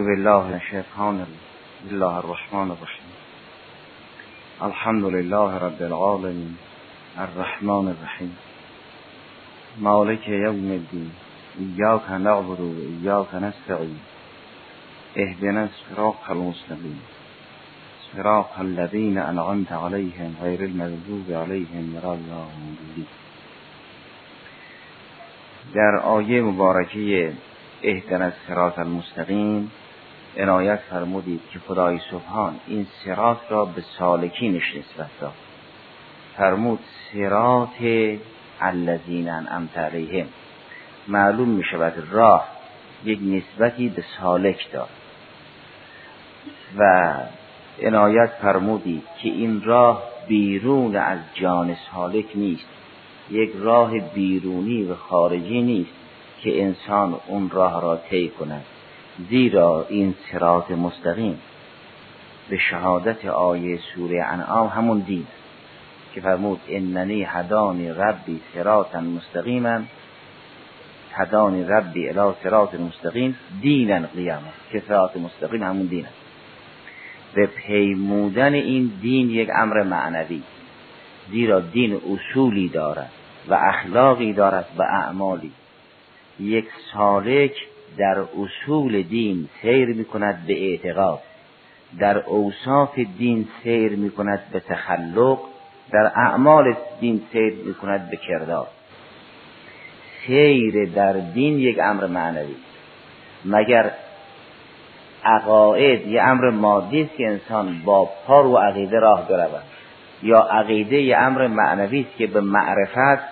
بالله 0.00 0.44
من 0.46 0.54
الشیطان 0.54 1.26
الله 1.90 2.14
الرحمن 2.16 2.70
الرحیم. 2.70 3.12
الحمد 4.60 5.04
لله 5.04 5.58
رب 5.58 5.82
العالمین 5.82 6.54
الرحمن 7.16 7.88
الرحیم. 7.88 8.36
مالک 9.78 10.28
یوم 10.28 10.70
الدین. 10.70 11.10
ایاک 11.58 12.10
نعبد 12.10 12.60
و 12.60 12.74
ایاک 12.78 13.34
نستعین. 13.34 13.98
اهدنا 15.16 15.60
الصراط 15.60 16.30
المستقیم. 16.30 17.00
صراط 18.12 18.58
الذين 18.58 19.18
انعمت 19.18 19.72
عليهم 19.72 20.34
غير 20.42 20.60
المغضوب 20.60 21.30
عليهم 21.30 21.96
ولا 21.96 22.12
الضالين 22.12 23.06
در 25.74 25.96
آیه 25.96 26.42
مبارکه 26.42 27.32
اهدنا 27.82 28.24
الصراط 28.24 28.78
المستقیم 28.78 29.70
عنایت 30.36 30.80
فرمودید 30.90 31.40
که 31.52 31.58
خدای 31.58 32.00
سبحان 32.10 32.60
این 32.66 32.86
سرات 33.04 33.38
را 33.48 33.64
به 33.64 33.82
سالکینش 33.98 34.76
نسبت 34.76 35.10
داد. 35.20 35.32
فرمود 36.36 36.78
سرات 37.12 38.16
الذین 38.60 39.30
انعمت 39.30 39.78
علیهم. 39.78 40.26
معلوم 41.08 41.48
می 41.48 41.64
شود 41.64 41.94
راه 42.10 42.48
یک 43.04 43.18
نسبتی 43.22 43.88
به 43.88 44.04
سالک 44.20 44.72
داد. 44.72 44.88
و 46.78 47.12
عنایت 47.82 48.30
فرمودید 48.42 49.04
که 49.22 49.28
این 49.28 49.62
راه 49.62 50.02
بیرون 50.28 50.96
از 50.96 51.18
جان 51.34 51.76
سالک 51.92 52.26
نیست. 52.34 52.66
یک 53.30 53.50
راه 53.58 53.98
بیرونی 53.98 54.84
و 54.84 54.94
خارجی 54.94 55.62
نیست 55.62 55.92
که 56.42 56.62
انسان 56.62 57.20
اون 57.26 57.50
راه 57.50 57.82
را 57.82 57.96
طی 57.96 58.28
کند. 58.28 58.64
زیرا 59.30 59.86
این 59.88 60.14
سرات 60.32 60.70
مستقیم 60.70 61.38
به 62.48 62.58
شهادت 62.58 63.26
آیه 63.26 63.78
سوره 63.94 64.24
انعام 64.24 64.68
همون 64.68 64.98
دین 64.98 65.26
که 66.14 66.20
فرمود 66.20 66.60
اننی 66.68 67.22
هدانی 67.22 67.88
ربی 67.88 68.40
سراتا 68.54 69.00
مستقیما 69.00 69.80
هدانی 71.12 71.64
ربی 71.64 72.08
الی 72.08 72.34
سرات 72.42 72.74
مستقیم 72.74 73.36
دینا 73.60 74.06
قیامه 74.14 74.48
که 74.72 74.82
سرات 74.88 75.16
مستقیم 75.16 75.62
همون 75.62 75.86
دین 75.86 76.06
است. 76.06 76.14
به 77.34 77.46
پیمودن 77.46 78.54
این 78.54 78.92
دین 79.02 79.30
یک 79.30 79.48
امر 79.54 79.82
معنوی 79.82 80.42
زیرا 81.30 81.60
دین 81.60 82.00
اصولی 82.10 82.68
دارد 82.68 83.10
و 83.48 83.54
اخلاقی 83.54 84.32
دارد 84.32 84.66
و 84.78 84.82
اعمالی. 84.82 85.52
یک 86.40 86.66
سالک 86.92 87.52
در 87.98 88.18
اصول 88.18 89.02
دین 89.02 89.48
سیر 89.62 89.88
می 89.88 90.04
کند 90.04 90.46
به 90.46 90.70
اعتقاد. 90.70 91.20
در 91.98 92.18
اوصاف 92.18 92.98
دین 93.18 93.48
سیر 93.62 93.96
می 93.96 94.10
کند 94.10 94.40
به 94.52 94.60
تخلق. 94.60 95.38
در 95.92 96.12
اعمال 96.16 96.74
دین 97.00 97.22
سیر 97.32 97.54
می 97.66 97.74
کند 97.74 98.10
به 98.10 98.16
کردار. 98.16 98.66
سیر 100.26 100.88
در 100.94 101.12
دین 101.12 101.58
یک 101.58 101.78
امر 101.82 102.06
معنوی. 102.06 102.54
مگر 103.44 103.90
عقاید 105.24 106.06
یه 106.06 106.22
امر 106.22 106.50
مادی 106.50 107.02
است 107.02 107.16
که 107.16 107.26
انسان 107.26 107.82
با 107.84 108.10
پار 108.26 108.46
و 108.46 108.56
عقیده 108.56 108.98
راه 108.98 109.28
برود. 109.28 109.62
یا 110.22 110.40
عقیده 110.40 111.02
یه 111.02 111.16
امر 111.16 111.46
معنوی 111.46 112.00
است 112.00 112.16
که 112.16 112.26
به 112.26 112.40
معرفت 112.40 113.24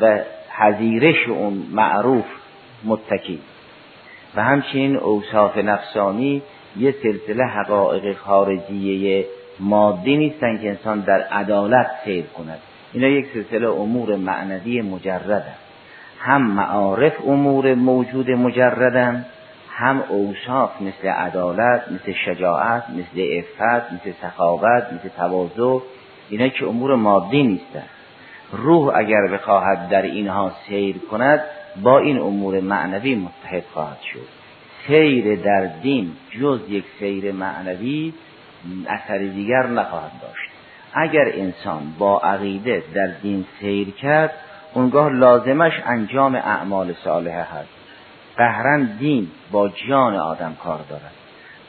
و 0.00 0.18
حذیرش 0.58 1.28
اون 1.28 1.66
معروف 1.72 2.24
متکی. 2.84 3.40
و 4.34 4.42
همچنین 4.42 4.96
اوصاف 4.96 5.58
نفسانی 5.58 6.42
یه 6.76 6.94
سلسله 7.02 7.44
حقایق 7.44 8.16
خارجیه 8.16 9.26
مادی 9.60 10.16
نیستن 10.16 10.58
که 10.58 10.68
انسان 10.68 11.00
در 11.00 11.22
عدالت 11.22 11.90
سیر 12.04 12.24
کند. 12.26 12.58
اینا 12.92 13.08
یک 13.08 13.26
سلسله 13.34 13.68
امور 13.68 14.16
معنوی 14.16 14.82
مجرده 14.82 15.52
هم 16.18 16.42
معارف 16.42 17.12
امور 17.26 17.74
موجود 17.74 18.30
مجردن 18.30 19.24
هم 19.70 20.02
اوصاف 20.08 20.70
مثل 20.82 21.08
عدالت 21.08 21.82
مثل 21.92 22.12
شجاعت 22.12 22.84
مثل 22.90 23.20
عفت 23.20 23.92
مثل 23.92 24.12
سخاوت 24.22 24.84
مثل 24.92 25.08
تواضع 25.16 25.84
اینا 26.28 26.48
که 26.48 26.66
امور 26.66 26.94
مادی 26.94 27.42
نیستن. 27.42 27.84
روح 28.52 28.96
اگر 28.96 29.26
بخواهد 29.32 29.88
در 29.88 30.02
اینها 30.02 30.52
سیر 30.68 30.96
کند 31.10 31.40
با 31.82 31.98
این 31.98 32.18
امور 32.18 32.60
معنوی 32.60 33.14
متحد 33.14 33.64
خواهد 33.72 33.98
شد. 34.12 34.28
سیر 34.86 35.36
در 35.36 35.66
دین 35.82 36.12
جز 36.40 36.60
یک 36.68 36.84
سیر 36.98 37.32
معنوی 37.32 38.12
اثر 38.88 39.18
دیگر 39.18 39.66
نخواهد 39.66 40.12
داشت. 40.22 40.50
اگر 40.94 41.32
انسان 41.34 41.94
با 41.98 42.20
عقیده 42.20 42.82
در 42.94 43.06
دین 43.22 43.44
سیر 43.60 43.90
کرد 43.90 44.32
اونگاه 44.74 45.12
لازمش 45.12 45.72
انجام 45.86 46.34
اعمال 46.34 46.92
صالحه 47.04 47.42
هست. 47.42 47.68
قهرا 48.36 48.84
دین 48.98 49.28
با 49.50 49.68
جان 49.88 50.14
آدم 50.14 50.56
کار 50.62 50.80
دارد. 50.90 51.12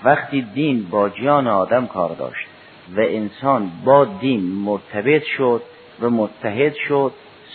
وقتی 0.03 0.41
دین 0.41 0.87
با 0.89 1.09
جان 1.09 1.47
آدم 1.47 1.87
کار 1.87 2.09
داشت 2.09 2.47
و 2.95 2.99
انسان 2.99 3.71
با 3.85 4.05
دین 4.05 4.41
مرتبط 4.41 5.23
شد 5.37 5.61
و 6.01 6.09
متحد 6.09 6.73
شد 6.87 7.13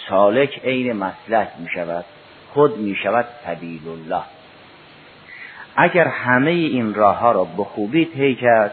سالک 0.09 0.61
عین 0.65 0.93
مسلک 0.93 1.49
می 1.59 1.69
شود 1.75 2.05
خود 2.55 2.79
می 2.79 2.95
شود 2.95 3.25
سبیل 3.47 3.89
الله 3.89 4.23
اگر 5.77 6.09
همه 6.09 6.51
این 6.51 6.95
راه 6.95 7.17
ها 7.19 7.33
را 7.33 7.45
به 7.45 7.65
خوبی 7.65 8.05
طی 8.05 8.35
کرد 8.35 8.73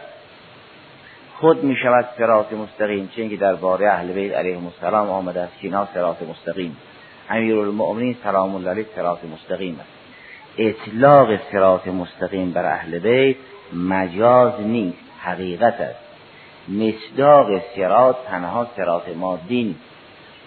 خود 1.40 1.64
می 1.64 1.76
شود 1.76 2.08
سرات 2.18 2.52
مستقیم 2.52 3.10
چه 3.16 3.22
اینکه 3.22 3.36
در 3.36 3.54
باره 3.54 3.90
اهل 3.90 4.12
بیت 4.12 4.32
علیهم 4.32 4.66
السلام 4.66 5.10
آمده 5.10 5.40
است 5.40 5.52
که 5.58 5.66
اینا 5.66 5.88
سرات 5.94 6.22
مستقیم. 6.22 6.76
امیر 7.30 7.56
المؤمنین 7.58 8.16
سلام 8.22 8.54
الله 8.54 8.70
علیه 8.70 8.86
سرات 8.96 9.18
مستقیم 9.24 9.80
است. 9.80 9.90
اطلاق 10.58 11.40
سرات 11.52 11.86
مستقیم 11.86 12.50
بر 12.50 12.64
اهل 12.64 12.98
بیت 12.98 13.36
مجاز 13.72 14.60
نیست 14.60 14.98
حقیقت 15.20 15.80
است. 15.80 16.00
مصداق 16.68 17.62
سرات 17.76 18.16
تنها 18.26 18.66
سرات 18.76 19.16
مادی 19.16 19.64
نیست. 19.64 19.80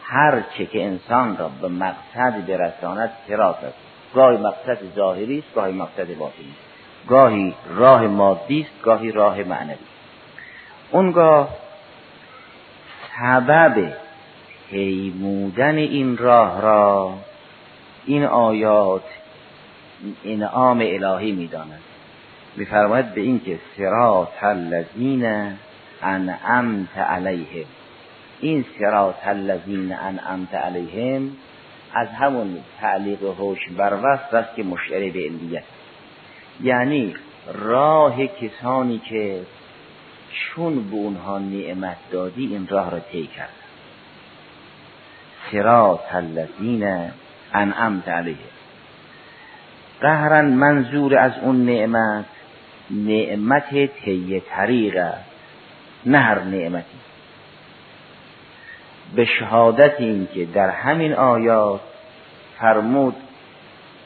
هر 0.04 0.44
چه 0.58 0.66
که 0.66 0.86
انسان 0.86 1.38
را 1.38 1.50
به 1.62 1.68
مقصد 1.68 2.46
برساند 2.48 3.12
سرات 3.28 3.64
است. 3.64 3.78
گاهی 4.16 4.38
مقصد 4.38 4.78
ظاهری 4.96 5.40
است 5.40 5.56
گاهی 5.56 5.74
مقصد 5.74 6.18
باطنی 6.18 6.52
است. 6.52 7.08
گاهی 7.08 7.54
راه 7.70 8.08
مادی 8.08 8.62
است 8.62 8.82
گاهی 8.84 9.12
راه 9.12 9.44
معنوی 9.44 9.76
اونگاه 10.92 11.50
سبب 13.20 13.94
پیمودن 14.70 15.76
این 15.76 16.18
راه 16.18 16.62
را 16.62 17.14
این 18.06 18.24
آیات 18.26 19.04
انعام 20.26 20.80
الهی 20.80 21.32
می‌داند. 21.32 21.82
میفرماید 22.56 23.14
به 23.14 23.22
اینکه 23.22 23.60
صراط 23.78 24.44
الذین 24.44 25.54
انعمت 26.02 26.98
علیهم. 26.98 27.66
این 28.44 28.66
صراط 28.80 29.28
الذین 29.28 29.94
انعمت 29.94 30.56
علیهم 30.56 31.32
از 31.94 32.08
همون 32.08 32.58
تعلیق 32.82 33.24
هوش 33.24 33.70
بر 33.78 33.94
وصف 33.94 34.34
است 34.34 34.56
که 34.56 34.64
مشتری 34.64 35.12
به 35.12 35.20
علیت 35.20 35.64
یعنی 36.62 37.16
راه 37.54 38.28
کسانی 38.28 39.02
که 39.10 39.42
چون 40.32 40.90
به 40.90 40.96
اونها 40.96 41.40
نعمت 41.40 41.98
دادی 42.12 42.46
این 42.46 42.68
راه 42.68 42.92
را 42.92 43.00
طی 43.00 43.28
کرد. 43.28 43.50
صراط 45.52 46.16
الذین 46.16 47.12
انعمت 47.54 48.08
علیهم. 48.08 48.54
قهرا 50.02 50.42
منظور 50.42 51.18
از 51.18 51.32
اون 51.42 51.66
نعمت 51.66 52.26
نعمت 52.92 53.86
طی 53.86 54.42
طریق 54.56 55.04
نه 56.06 56.20
هر 56.20 56.40
نعمتی. 56.40 56.98
به 59.16 59.26
شهادت 59.26 59.94
این 60.00 60.28
که 60.34 60.46
در 60.46 60.70
همین 60.70 61.14
آیات 61.14 61.82
فرمود 62.60 63.16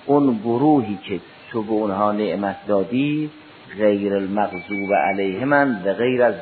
اون 0.05 0.39
گروهی 0.43 0.99
که 1.03 1.19
تو 1.51 1.61
به 1.61 1.71
اونها 1.71 2.11
نعمت 2.11 2.55
دادی 2.67 3.29
غیر 3.77 4.13
المغضوب 4.13 4.93
علیهم 4.93 5.81
و 5.85 5.93
غیر 5.93 6.23
از 6.23 6.35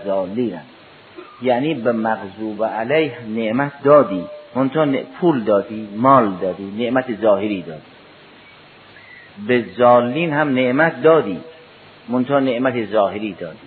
یعنی 1.41 1.73
به 1.73 1.91
مغضوب 1.91 2.63
علیه 2.63 3.13
نعمت 3.35 3.71
دادی. 3.83 4.25
منتها 4.55 4.85
پول 5.21 5.43
دادی 5.43 5.89
مال 5.97 6.31
دادی 6.41 6.73
نعمت 6.77 7.21
ظاهری 7.21 7.61
دادی. 7.61 7.81
به 9.47 9.65
ظالین 9.77 10.33
هم 10.33 10.53
نعمت 10.53 11.01
دادی 11.01 11.39
منتها 12.09 12.39
نعمت 12.39 12.85
ظاهری 12.85 13.33
دادی. 13.33 13.57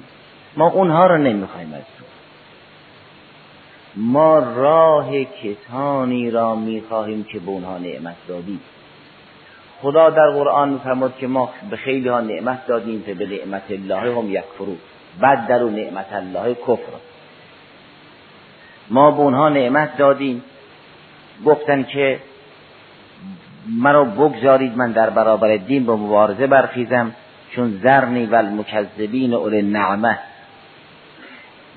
ما 0.56 0.70
اونها 0.70 1.06
رو 1.06 1.18
نمی‌خوایم 1.18 1.72
از 1.74 1.82
تو. 1.98 2.07
ما 3.96 4.38
راه 4.38 5.24
کسانی 5.24 6.30
را 6.30 6.54
می‌خواهیم 6.54 7.24
که 7.24 7.38
به 7.38 7.50
اونها 7.50 7.78
نعمت 7.78 8.16
دادی 8.28 8.60
خدا 9.82 10.10
در 10.10 10.30
قرآن 10.30 10.68
میفرماد 10.68 11.16
که 11.16 11.26
ما 11.26 11.50
به 11.70 11.76
خیلی 11.76 12.08
ها 12.08 12.20
نعمت 12.20 12.66
دادیم 12.66 13.02
که 13.02 13.14
به 13.14 13.26
نعمت 13.26 13.62
الله 13.70 14.16
هم 14.16 14.30
یکفرو. 14.30 14.76
بعد 15.20 15.46
در 15.46 15.62
و 15.62 15.70
نعمت 15.70 16.12
الله 16.12 16.54
کفر. 16.54 16.92
ما 18.90 19.10
به 19.10 19.18
اونها 19.18 19.48
نعمت 19.48 19.96
دادیم. 19.96 20.42
گفتن 21.46 21.82
که 21.82 22.20
مرا 23.80 24.04
بگذارید 24.04 24.76
من 24.76 24.92
در 24.92 25.10
برابر 25.10 25.56
دین 25.56 25.86
با 25.86 25.96
مبارزه 25.96 26.46
برخیزم 26.46 27.12
چون 27.50 27.80
زرنی 27.82 28.26
و 28.26 28.34
المکذبین 28.34 29.34
اول 29.34 29.60
نعمه 29.60 30.18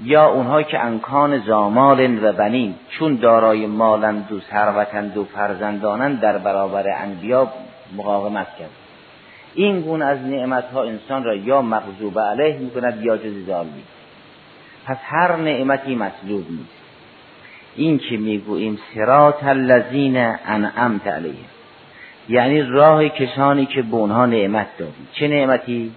یا 0.03 0.25
اونها 0.25 0.63
که 0.63 0.79
انکان 0.79 1.39
زامال 1.39 2.23
و 2.23 2.33
بنین 2.33 2.75
چون 2.89 3.15
دارای 3.15 3.67
مالند 3.67 4.31
و 4.31 4.39
ثروتند 4.39 5.17
و 5.17 5.23
فرزندانند 5.23 6.19
در 6.19 6.37
برابر 6.37 6.85
انبیا 6.97 7.47
مقاومت 7.97 8.47
کرد. 8.59 8.69
این 9.55 9.81
گونه 9.81 10.05
از 10.05 10.21
نعمت 10.21 10.65
ها 10.73 10.83
انسان 10.83 11.23
را 11.23 11.35
یا 11.35 11.61
مغضوب 11.61 12.19
علیه 12.19 12.57
می 12.57 12.69
کند 12.69 13.01
یا 13.01 13.17
جز 13.17 13.45
ظالمی 13.45 13.83
پس 14.85 14.97
هر 15.03 15.35
نعمتی 15.35 15.95
مطلوب 15.95 16.45
نیست. 16.49 16.81
این 17.75 17.97
که 17.97 18.17
می‌گوییم 18.17 18.79
سرات 18.95 19.43
الذین 19.43 20.17
انعمت 20.45 21.07
علیهم. 21.07 21.35
یعنی 22.29 22.61
راه 22.61 23.09
کسانی 23.09 23.65
که 23.65 23.81
به 23.81 23.95
اونها 23.95 24.25
نعمت 24.25 24.67
دادی. 24.77 25.07
چه 25.13 25.27
نعمتی؟ 25.27 25.91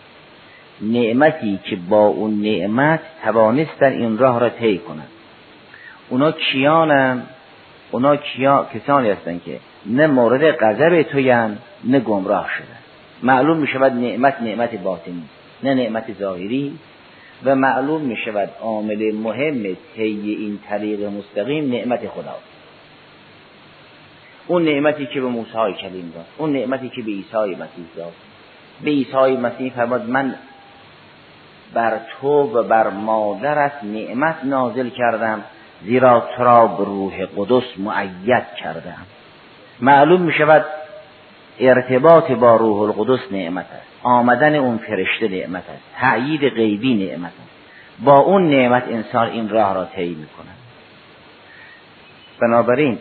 نعمتی 0.81 1.59
که 1.65 1.76
با 1.76 2.06
اون 2.06 2.43
نعمت 2.43 3.00
توانستن 3.25 3.93
این 3.93 4.19
راه 4.19 4.41
را 4.41 4.49
طی 4.49 4.79
کنند 4.79 5.09
اونا 6.09 6.32
کیانن؟ 6.32 7.23
اونا 7.91 8.17
کیا 8.17 8.67
کسانی 8.75 9.11
هستن 9.11 9.41
که 9.44 9.59
نه 9.87 10.06
مورد 10.06 10.56
غضب 10.61 11.03
تویان 11.03 11.59
نه 11.85 12.00
گمراه 12.00 12.49
شدن. 12.59 12.79
معلوم 13.23 13.56
می 13.56 13.67
شود 13.67 13.93
نعمت 13.93 14.43
نعمت 14.43 14.75
باطنی 14.75 15.23
نه 15.62 15.75
نعمت 15.75 16.12
ظاهری. 16.19 16.79
و 17.44 17.55
معلوم 17.55 18.00
می 18.00 18.17
شود 18.25 18.50
عامل 18.61 19.15
مهم 19.15 19.76
طی 19.97 20.37
این 20.41 20.59
طریق 20.69 21.03
مستقیم 21.03 21.71
نعمت 21.71 22.09
خدا. 22.09 22.37
اون 24.47 24.65
نعمتی 24.65 25.06
که 25.06 25.21
به 25.21 25.26
موسی 25.26 25.73
کلیم 25.81 26.12
داد 26.15 26.25
اون 26.38 26.53
نعمتی 26.53 26.88
که 26.88 27.03
به 27.03 27.11
عیسی 27.11 27.55
مسیح 27.55 27.87
داد. 27.97 28.12
به 28.85 28.91
عیسی 28.91 29.37
مسیح 29.37 29.73
فرمود 29.76 30.11
من 30.11 30.35
بر 31.75 32.00
تو 32.20 32.28
و 32.28 32.62
بر 32.62 32.90
مادرت 32.90 33.72
نعمت 33.82 34.37
نازل 34.44 34.88
کردم 34.88 35.44
زیرا 35.84 36.28
تو 36.37 36.44
را 36.44 36.66
به 36.66 36.84
روح 36.84 37.26
قدس 37.37 37.78
معید 37.78 38.46
کردم. 38.62 39.06
معلوم 39.81 40.20
می 40.20 40.32
شود 40.32 40.64
ارتباط 41.61 42.31
با 42.31 42.56
روح 42.56 42.81
القدس 42.81 43.32
نعمت 43.32 43.66
است. 43.66 43.87
آمدن 44.02 44.55
اون 44.55 44.78
فرشته 44.78 45.28
نعمت 45.28 45.70
است. 45.70 45.82
تأیید 46.00 46.49
غیبی 46.49 47.06
نعمت 47.06 47.32
است. 47.32 47.55
با 48.05 48.19
اون 48.19 48.50
نعمت 48.50 48.84
انسان 48.88 49.28
این 49.28 49.49
راه 49.49 49.75
را 49.75 49.84
طی 49.84 50.08
می 50.08 50.26
کند 50.26 50.56
بنابراین 52.40 52.99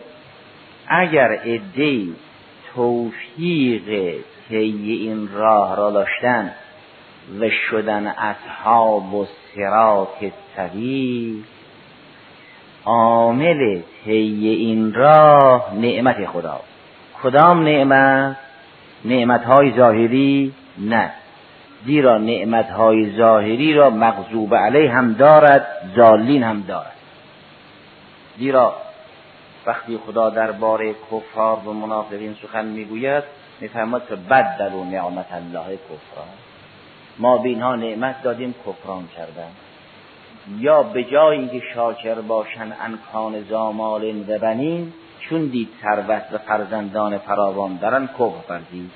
اگر 0.88 1.32
عدهای 1.32 2.12
توفیق 2.74 4.14
طی 4.48 4.98
این 5.02 5.28
راه 5.32 5.76
را 5.76 5.90
داشتن 5.90 6.52
و 7.40 7.50
شدن 7.70 8.06
اصحاب 8.06 9.14
و 9.14 9.26
سرات 9.54 10.32
طویل. 10.56 11.44
عامل 12.84 13.80
طی 14.04 14.48
این 14.48 14.94
راه 14.94 15.74
نعمت 15.74 16.26
خدا. 16.26 16.60
کدام 17.22 17.62
نعمت؟ 17.62 18.36
نعمت 19.04 19.44
های 19.44 19.72
ظاهری؟ 19.76 20.54
نه. 20.78 21.12
زیرا 21.86 22.18
نعمت 22.18 22.70
های 22.70 23.16
ظاهری 23.16 23.74
را 23.74 23.90
مغضوب 23.90 24.54
علیه 24.54 24.90
هم 24.90 25.12
دارد 25.12 25.66
زالین 25.96 26.42
هم 26.42 26.60
دارد. 26.68 26.92
زیرا 28.38 28.76
وقتی 29.66 29.98
خدا 30.06 30.30
درباره 30.30 30.94
کفار 30.94 31.56
و 31.68 31.72
منافقین 31.72 32.36
سخن 32.42 32.64
می‌گوید 32.64 33.24
میفرماد 33.60 34.08
که 34.08 34.16
بدل 34.16 34.74
و 34.74 34.84
نعمت 34.84 35.32
الله 35.32 35.76
کفران. 35.76 36.43
ما 37.18 37.38
به 37.38 37.48
اینها 37.48 37.76
نعمت 37.76 38.22
دادیم 38.22 38.54
کفران 38.66 39.08
کردن. 39.16 39.50
یا 40.58 40.82
به 40.82 41.04
جای 41.04 41.38
اینکه 41.38 41.62
شاکر 41.74 42.14
باشن 42.14 42.72
انکان 42.80 43.42
زامال 43.42 44.24
و 44.28 44.38
بنین 44.38 44.92
چون 45.20 45.46
دید 45.46 45.68
ثروت 45.82 46.22
و 46.32 46.38
فرزندان 46.38 47.18
فراوان 47.18 47.76
دارن 47.76 48.06
کفر 48.06 48.48
کردید 48.48 48.90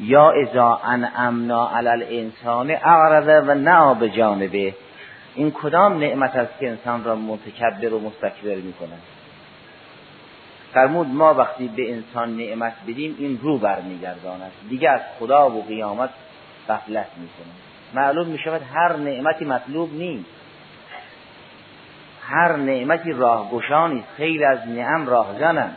یا 0.00 0.30
ازا 0.30 0.80
امنا 1.16 1.70
علی 1.76 1.88
الانسان 1.88 2.70
اعرض 2.70 3.48
و 3.48 3.54
نعا 3.54 3.94
به 3.94 4.10
جانبه. 4.10 4.74
این 5.34 5.50
کدام 5.50 5.98
نعمت 5.98 6.36
است 6.36 6.58
که 6.60 6.68
انسان 6.68 7.04
را 7.04 7.16
متکبر 7.16 7.92
و 7.92 8.00
مستکبر 8.00 8.54
می‌کنه 8.54 8.96
فرمود 10.72 11.06
ما 11.06 11.34
وقتی 11.34 11.68
به 11.68 11.92
انسان 11.92 12.36
نعمت 12.36 12.72
بدیم 12.88 13.16
این 13.18 13.38
رو 13.42 13.58
برمیگرداند. 13.58 14.52
دیگه 14.68 14.90
از 14.90 15.00
خدا 15.18 15.50
و 15.50 15.62
قیامت 15.62 16.10
غفلت 16.68 17.08
می‌کنه. 17.16 17.54
معلوم 17.94 18.26
می‌شود 18.26 18.62
هر 18.74 18.96
نعمتی 18.96 19.44
مطلوب 19.44 19.94
نیست. 19.94 20.30
هر 22.28 22.56
نعمتی 22.56 23.12
راهگشانی 23.12 24.00
است. 24.00 24.08
خیلی 24.16 24.44
از 24.44 24.68
نعم 24.68 25.06
راهزنند. 25.06 25.76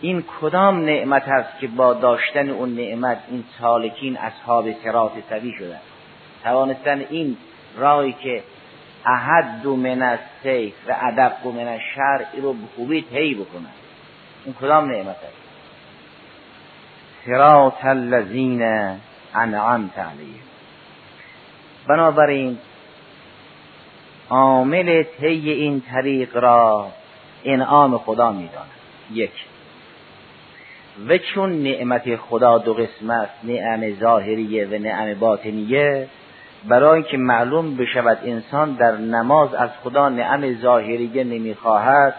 این 0.00 0.24
کدام 0.40 0.84
نعمت 0.84 1.28
است 1.28 1.58
که 1.60 1.66
با 1.66 1.94
داشتن 1.94 2.50
اون 2.50 2.74
نعمت 2.74 3.18
این 3.30 3.44
سالکین 3.60 4.16
اصحاب 4.16 4.72
سرات 4.84 5.12
سوی 5.28 5.52
شدن؟ 5.58 5.80
توانستن 6.44 7.00
این 7.10 7.36
راهی 7.76 8.12
که 8.12 8.42
احد 9.06 9.66
من 9.66 10.02
از 10.02 10.18
سیف 10.42 10.74
و 10.88 10.96
ادب 11.00 11.46
من 11.46 11.68
از 11.68 11.80
رو 12.42 12.52
به 12.52 12.66
خوبی 12.76 13.02
طی 13.02 13.34
بکنن. 13.34 13.72
این 14.44 14.54
کدام 14.54 14.90
نعمت 14.90 15.16
است؟ 15.16 15.45
سرات 17.26 17.84
الذین 17.84 18.62
انعمت 19.34 19.98
علیهم. 19.98 20.46
بنابراین 21.88 22.58
عامل 24.30 25.02
طی 25.02 25.50
این 25.50 25.80
طریق 25.80 26.36
را 26.36 26.88
انعام 27.44 27.98
خدا 27.98 28.32
می‌داند. 28.32 28.70
یک 29.12 29.30
و 31.08 31.18
چون 31.18 31.62
نعمت 31.62 32.16
خدا 32.16 32.58
دو 32.58 32.74
قسم 32.74 33.10
است 33.10 33.34
نعم 33.44 33.94
ظاهریه 33.94 34.66
و 34.66 34.78
نعم 34.78 35.14
باطنیه 35.14 36.08
برای 36.68 36.94
اینکه 36.94 37.16
معلوم 37.16 37.76
بشود 37.76 38.18
انسان 38.24 38.72
در 38.72 38.96
نماز 38.96 39.54
از 39.54 39.70
خدا 39.84 40.08
نعم 40.08 40.54
ظاهریه 40.54 41.24
نمی‌خواهد 41.24 42.14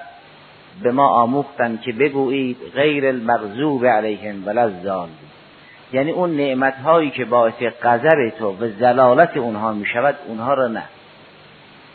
به 0.81 0.91
ما 0.91 1.07
آموختن 1.07 1.79
که 1.85 1.91
بگویید 1.91 2.57
غیر 2.75 3.07
المغضوب 3.07 3.85
علیهم 3.85 4.47
ولا 4.47 4.61
الضالین. 4.61 5.15
یعنی 5.93 6.11
اون 6.11 6.37
نعمت 6.37 6.75
هایی 6.75 7.09
که 7.09 7.25
باعث 7.25 7.63
غضب 7.83 8.29
تو 8.39 8.51
و 8.51 8.69
زلالت 8.79 9.37
اونها 9.37 9.73
می 9.73 9.85
شود 9.85 10.15
اونها 10.27 10.53
را 10.53 10.67
نه. 10.67 10.83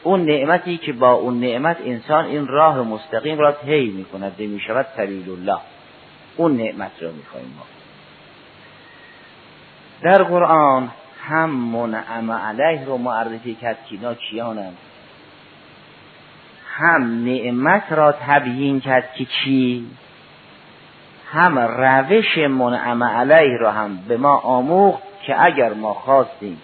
اون 0.03 0.25
نعمتی 0.25 0.77
که 0.77 0.93
با 0.93 1.13
اون 1.13 1.41
نعمت 1.41 1.77
انسان 1.85 2.25
این 2.25 2.47
راه 2.47 2.83
مستقیم 2.83 3.39
را 3.39 3.53
طی 3.53 3.91
می 3.91 4.05
کند 4.05 4.39
می 4.39 4.61
شود 4.61 4.87
سبیل 4.97 5.31
الله. 5.31 5.61
اون 6.37 6.57
نعمت 6.57 6.91
را 7.01 7.11
می 7.11 7.23
ما. 7.59 7.65
در 10.03 10.23
قرآن 10.23 10.91
هم 11.21 11.51
منعم 11.51 12.31
علیه 12.31 12.85
رو 12.85 12.97
معرفی 12.97 13.55
کرد 13.55 13.79
که 13.89 13.95
اینا 13.95 14.15
کیانند. 14.15 14.77
هم 16.75 17.25
نعمت 17.25 17.93
را 17.93 18.13
تبیین 18.13 18.81
کرد 18.81 19.15
که 19.15 19.25
چی؟ 19.25 19.87
هم 21.33 21.59
روش 21.59 22.39
منعم 22.39 23.05
علیه 23.05 23.57
را 23.59 23.73
هم 23.73 23.97
به 24.09 24.17
ما 24.17 24.37
آموخت 24.37 25.03
که 25.27 25.43
اگر 25.45 25.73
ما 25.73 25.95
خواستیم 25.95 26.59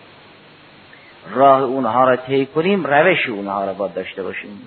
راه 1.30 1.62
اونها 1.62 2.04
را 2.04 2.16
طی 2.16 2.46
کنیم 2.46 2.86
روش 2.86 3.28
اونها 3.28 3.64
را 3.64 3.72
باید 3.72 3.94
داشته 3.94 4.22
باشیم. 4.22 4.62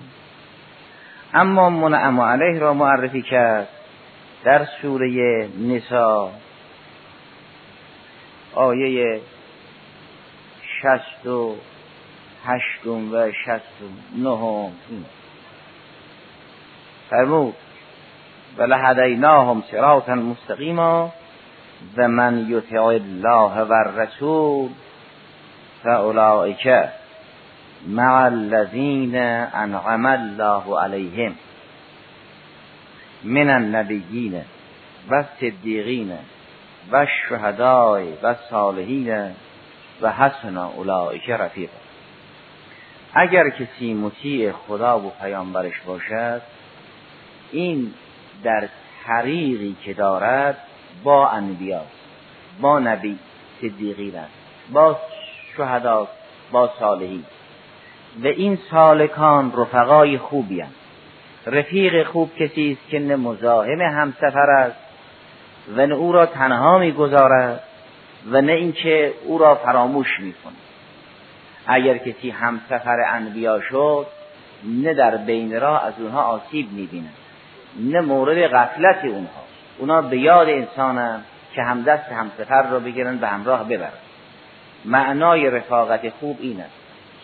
اما 1.34 1.70
منعم 1.70 2.20
علیه 2.20 2.58
را 2.58 2.74
معرفی 2.74 3.22
کرد 3.22 3.68
در 4.44 4.66
سوره 4.82 5.48
نسا 5.58 6.30
آیه 8.54 9.20
شست 10.82 11.26
و 11.26 11.56
هشتم 12.44 13.14
و 13.14 13.30
شست 13.46 13.82
و 13.82 14.20
نهم. 14.22 14.72
فرمود 17.12 17.54
و 18.58 18.62
لهدیناهم 18.62 19.62
صراطا 19.70 20.14
مستقیما 20.14 21.12
و 21.96 22.08
من 22.08 22.46
یطع 22.48 22.82
الله 22.82 23.62
و 23.62 23.72
الرسول 23.72 24.70
فاولئک 25.84 26.88
مع 27.86 28.24
الذین 28.24 29.16
انعم 29.54 30.06
الله 30.06 30.80
علیهم 30.80 31.34
من 33.24 33.50
النبیین 33.50 34.42
و 35.10 35.24
صدیقین 35.40 36.12
و 36.92 37.06
شهدای 37.06 38.12
و 38.22 38.34
صالحین 38.50 39.30
و 40.02 40.12
حسن 40.12 40.56
اولئک 40.56 41.30
رفیق 41.30 41.70
اگر 43.14 43.50
کسی 43.50 43.94
مطیع 43.94 44.52
خدا 44.52 44.98
و 44.98 45.12
پیامبرش 45.20 45.80
باشد 45.86 46.42
این 47.52 47.94
در 48.42 48.68
طریقی 49.06 49.76
که 49.84 49.92
دارد 49.92 50.58
با 51.04 51.28
انبیاست 51.28 52.02
با 52.60 52.78
نبی 52.78 53.18
صدیقین 53.60 54.16
است 54.16 54.32
با 54.72 54.96
شهدا 55.56 56.08
با 56.52 56.70
صالحین 56.78 57.24
و 58.22 58.26
این 58.26 58.58
سالکان 58.70 59.52
رفقای 59.56 60.18
خوبی 60.18 60.60
هست. 60.60 60.74
رفیق 61.46 62.06
خوب 62.06 62.34
کسی 62.34 62.78
است 62.80 62.90
که 62.90 62.98
نه 62.98 63.16
مزاحم 63.16 63.80
همسفر 63.80 64.50
است 64.50 64.76
و 65.76 65.86
نه 65.86 65.94
او 65.94 66.12
را 66.12 66.26
تنها 66.26 66.78
می‌گذارد 66.78 67.62
و 68.30 68.40
نه 68.40 68.52
اینکه 68.52 69.14
او 69.24 69.38
را 69.38 69.54
فراموش 69.54 70.20
می‌کنه 70.20 70.52
اگر 71.66 71.98
کسی 71.98 72.30
همسفر 72.30 73.00
انبیا 73.08 73.60
شد 73.60 74.06
نه 74.64 74.94
در 74.94 75.16
بین 75.16 75.60
راه 75.60 75.86
از 75.86 75.94
اونها 75.98 76.22
آسیب 76.22 76.72
می‌بیند. 76.72 77.14
نه 77.80 78.00
مورد 78.00 78.38
غفلت 78.38 79.04
اونها. 79.04 79.42
اونا 79.78 80.02
به 80.02 80.18
یاد 80.18 80.48
انسانن 80.48 81.20
که 81.54 81.62
همدست 81.62 82.12
همسفر 82.12 82.70
را 82.70 82.78
بگیرن 82.78 83.16
به 83.16 83.28
همراه 83.28 83.68
ببرن. 83.68 83.90
معنای 84.84 85.50
رفاقت 85.50 86.08
خوب 86.08 86.38
این 86.40 86.60
است 86.60 86.74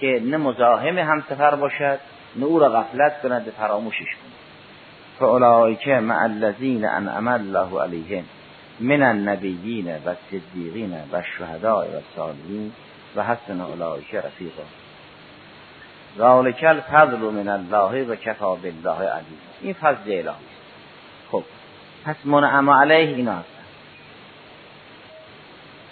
که 0.00 0.22
نه 0.24 0.36
مزاحم 0.36 0.98
همسفر 0.98 1.54
باشد 1.54 1.98
نه 2.36 2.44
او 2.44 2.58
را 2.58 2.68
غفلت 2.68 3.22
کند 3.22 3.44
به 3.44 3.50
فراموشش 3.50 3.98
کند. 3.98 4.32
فاولئک 5.18 5.88
مع 5.88 6.22
الذین 6.22 6.84
انعم 6.88 7.28
الله 7.28 7.82
علیهم 7.82 8.24
من 8.80 9.02
النبیین 9.02 9.96
و 9.96 10.14
صدیقین 10.30 10.94
و 11.12 11.22
شهداء 11.38 11.84
و 11.84 12.00
صالحین 12.16 12.72
و 13.16 13.22
حسن 13.22 13.60
اولئک 13.60 14.14
رفیقا. 14.14 14.62
ذالک 16.16 16.64
الفضل 16.64 17.18
من 17.18 17.48
الله 17.48 18.04
و 18.04 18.14
کفا 18.14 18.54
بالله 18.54 18.98
علیم 18.98 19.38
این 19.60 19.72
فضل 19.72 20.12
الهی 20.12 20.34
خب 21.32 21.44
پس 22.04 22.16
منعم 22.24 22.70
علیه 22.70 23.16
اینا 23.16 23.32
هستن. 23.32 23.58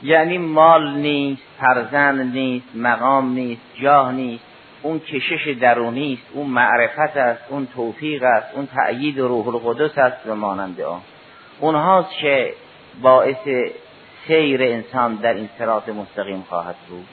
یعنی 0.02 0.38
مال 0.38 0.90
نیست 0.90 1.42
فرزند 1.60 2.36
نیست 2.36 2.66
مقام 2.74 3.32
نیست 3.32 3.62
جاه 3.82 4.12
نیست 4.12 4.44
اون 4.82 4.98
کشش 4.98 5.48
درونی 5.60 6.12
است 6.22 6.36
اون 6.36 6.46
معرفت 6.46 7.16
است 7.16 7.42
اون 7.48 7.66
توفیق 7.66 8.22
است 8.22 8.46
اون 8.54 8.66
تأیید 8.66 9.18
روح 9.18 9.48
القدس 9.48 9.98
است 9.98 10.26
و 10.26 10.34
مانند 10.34 10.80
آن. 10.80 11.00
اونهاست 11.60 12.10
که 12.20 12.54
باعث 13.02 13.48
سیر 14.26 14.62
انسان 14.62 15.14
در 15.14 15.34
این 15.34 15.48
سرات 15.58 15.88
مستقیم 15.88 16.44
خواهد 16.48 16.76
بود. 16.88 17.06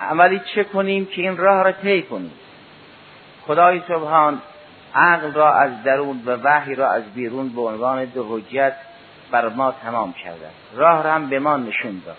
عملی 0.00 0.40
چه 0.54 0.64
کنیم 0.64 1.06
که 1.06 1.22
این 1.22 1.36
راه 1.36 1.62
را 1.62 1.72
طی 1.72 2.02
کنیم؟ 2.02 2.32
خدای 3.46 3.82
سبحان 3.88 4.42
عقل 4.94 5.32
را 5.32 5.54
از 5.54 5.82
درون 5.82 6.22
و 6.26 6.36
وحی 6.42 6.74
را 6.74 6.90
از 6.90 7.14
بیرون 7.14 7.48
به 7.48 7.60
عنوان 7.60 8.04
دو 8.04 8.36
حجت 8.36 8.76
بر 9.30 9.48
ما 9.48 9.72
تمام 9.72 10.12
کرده. 10.12 10.48
راه 10.74 11.02
را 11.02 11.12
هم 11.12 11.28
به 11.28 11.38
ما 11.38 11.56
نشون 11.56 12.02
داد. 12.06 12.16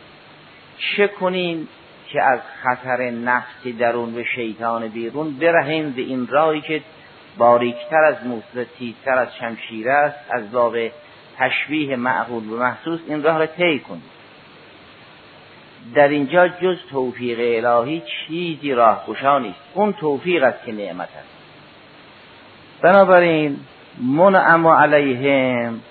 چه 0.77 1.07
کنیم 1.07 1.67
که 2.07 2.23
از 2.23 2.39
خطر 2.63 3.09
نفس 3.09 3.67
درون 3.79 4.17
و 4.17 4.23
شیطان 4.35 4.87
بیرون 4.87 5.31
برهیم 5.31 5.91
به 5.91 6.01
این 6.01 6.27
راهی 6.27 6.61
که 6.61 6.81
باریکتر 7.37 8.03
از 8.03 8.15
موسه 8.25 8.65
تیزتر 8.77 9.17
از 9.17 9.27
شمشیر 9.39 9.89
است 9.89 10.19
از 10.29 10.51
باب 10.51 10.77
تشبیه 11.37 11.95
معقول 11.95 12.49
و 12.49 12.57
محسوس 12.57 12.99
این 13.07 13.23
راه 13.23 13.37
را 13.37 13.45
طی 13.45 13.79
کنیم. 13.79 14.03
در 15.95 16.07
اینجا 16.07 16.47
جز 16.47 16.77
توفیق 16.91 17.65
الهی 17.65 18.03
چیزی 18.27 18.73
راه 18.73 19.05
نیست. 19.39 19.59
اون 19.73 19.93
توفیق 19.93 20.43
است 20.43 20.65
که 20.65 20.71
نعمت 20.71 21.09
است. 21.09 21.29
بنابراین 22.81 23.59
منعم 24.01 24.67
علیهم 24.67 25.81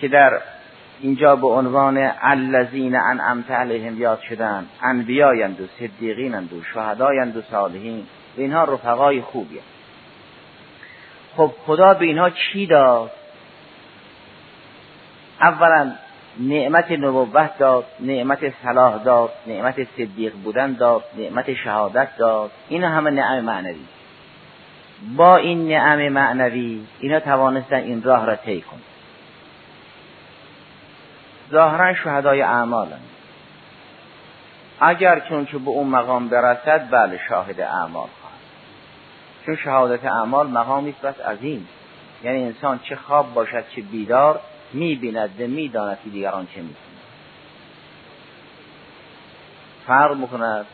که 0.00 0.08
در 0.08 0.40
اینجا 1.00 1.36
به 1.36 1.46
عنوان 1.46 2.10
الذین 2.22 2.96
انعمت 2.96 3.50
علیهم 3.50 4.00
یاد 4.00 4.20
شدن 4.20 4.66
انبیایند 4.82 5.60
و 5.60 5.66
صدیقینند 5.78 6.52
و 6.52 6.62
شهدایند 6.74 7.36
و 7.36 7.42
صالحین 7.42 8.06
و 8.36 8.40
اینها 8.40 8.64
رفقای 8.64 9.20
خوبی 9.20 9.58
خب 11.36 11.52
خدا 11.66 11.94
به 11.94 12.04
اینها 12.06 12.30
چی 12.30 12.66
داد؟ 12.66 13.10
اولا 15.40 15.92
نعمت 16.38 16.92
نبوت 16.92 17.58
داد 17.58 17.84
نعمت 18.00 18.52
صلاح 18.62 19.02
داد 19.02 19.30
نعمت 19.46 19.84
صدیق 19.96 20.32
بودن 20.34 20.72
داد 20.72 21.04
نعمت 21.18 21.54
شهادت 21.54 22.16
داد. 22.18 22.50
این 22.68 22.84
همه 22.84 23.10
نعم 23.10 23.44
معنوی. 23.44 23.84
با 25.16 25.36
این 25.36 25.68
نعم 25.68 26.08
معنوی 26.08 26.86
اینا 27.00 27.20
توانستن 27.20 27.76
این 27.76 28.02
راه 28.02 28.26
را 28.26 28.36
طی 28.36 28.60
کنند 28.60 28.82
ظاهرا 31.52 31.94
شهدای 31.94 32.42
اعمالن. 32.42 33.00
اگر 34.80 35.20
چون 35.28 35.46
که 35.46 35.58
به 35.58 35.70
اون 35.70 35.86
مقام 35.86 36.28
برسد 36.28 36.90
بله 36.90 37.20
شاهد 37.28 37.60
اعمال 37.60 38.08
خواهد. 38.20 38.38
چون 39.46 39.56
شهادت 39.56 40.04
اعمال 40.04 40.46
مقامی 40.46 40.90
است 40.90 41.00
بس 41.00 41.20
عظیم. 41.20 41.68
یعنی 42.22 42.44
انسان 42.44 42.80
چه 42.82 42.96
خواب 42.96 43.34
باشد 43.34 43.64
چه 43.76 43.82
بیدار 43.82 44.40
می‌بیند 44.72 45.40
و 45.40 45.46
می‌داند 45.46 45.98
که 46.04 46.10
دیگران 46.10 46.46
چه 46.46 46.62
می‌کنند. 46.62 46.86
فرق 49.86 50.16
می‌کند. 50.16 50.66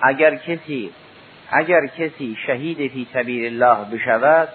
اگر 0.00 0.36
کسی 0.36 0.92
اگر 1.50 1.86
کسی 1.86 2.36
شهید 2.46 2.92
فی 2.92 3.06
سبیل 3.12 3.62
الله 3.62 3.84
بشود 3.84 4.48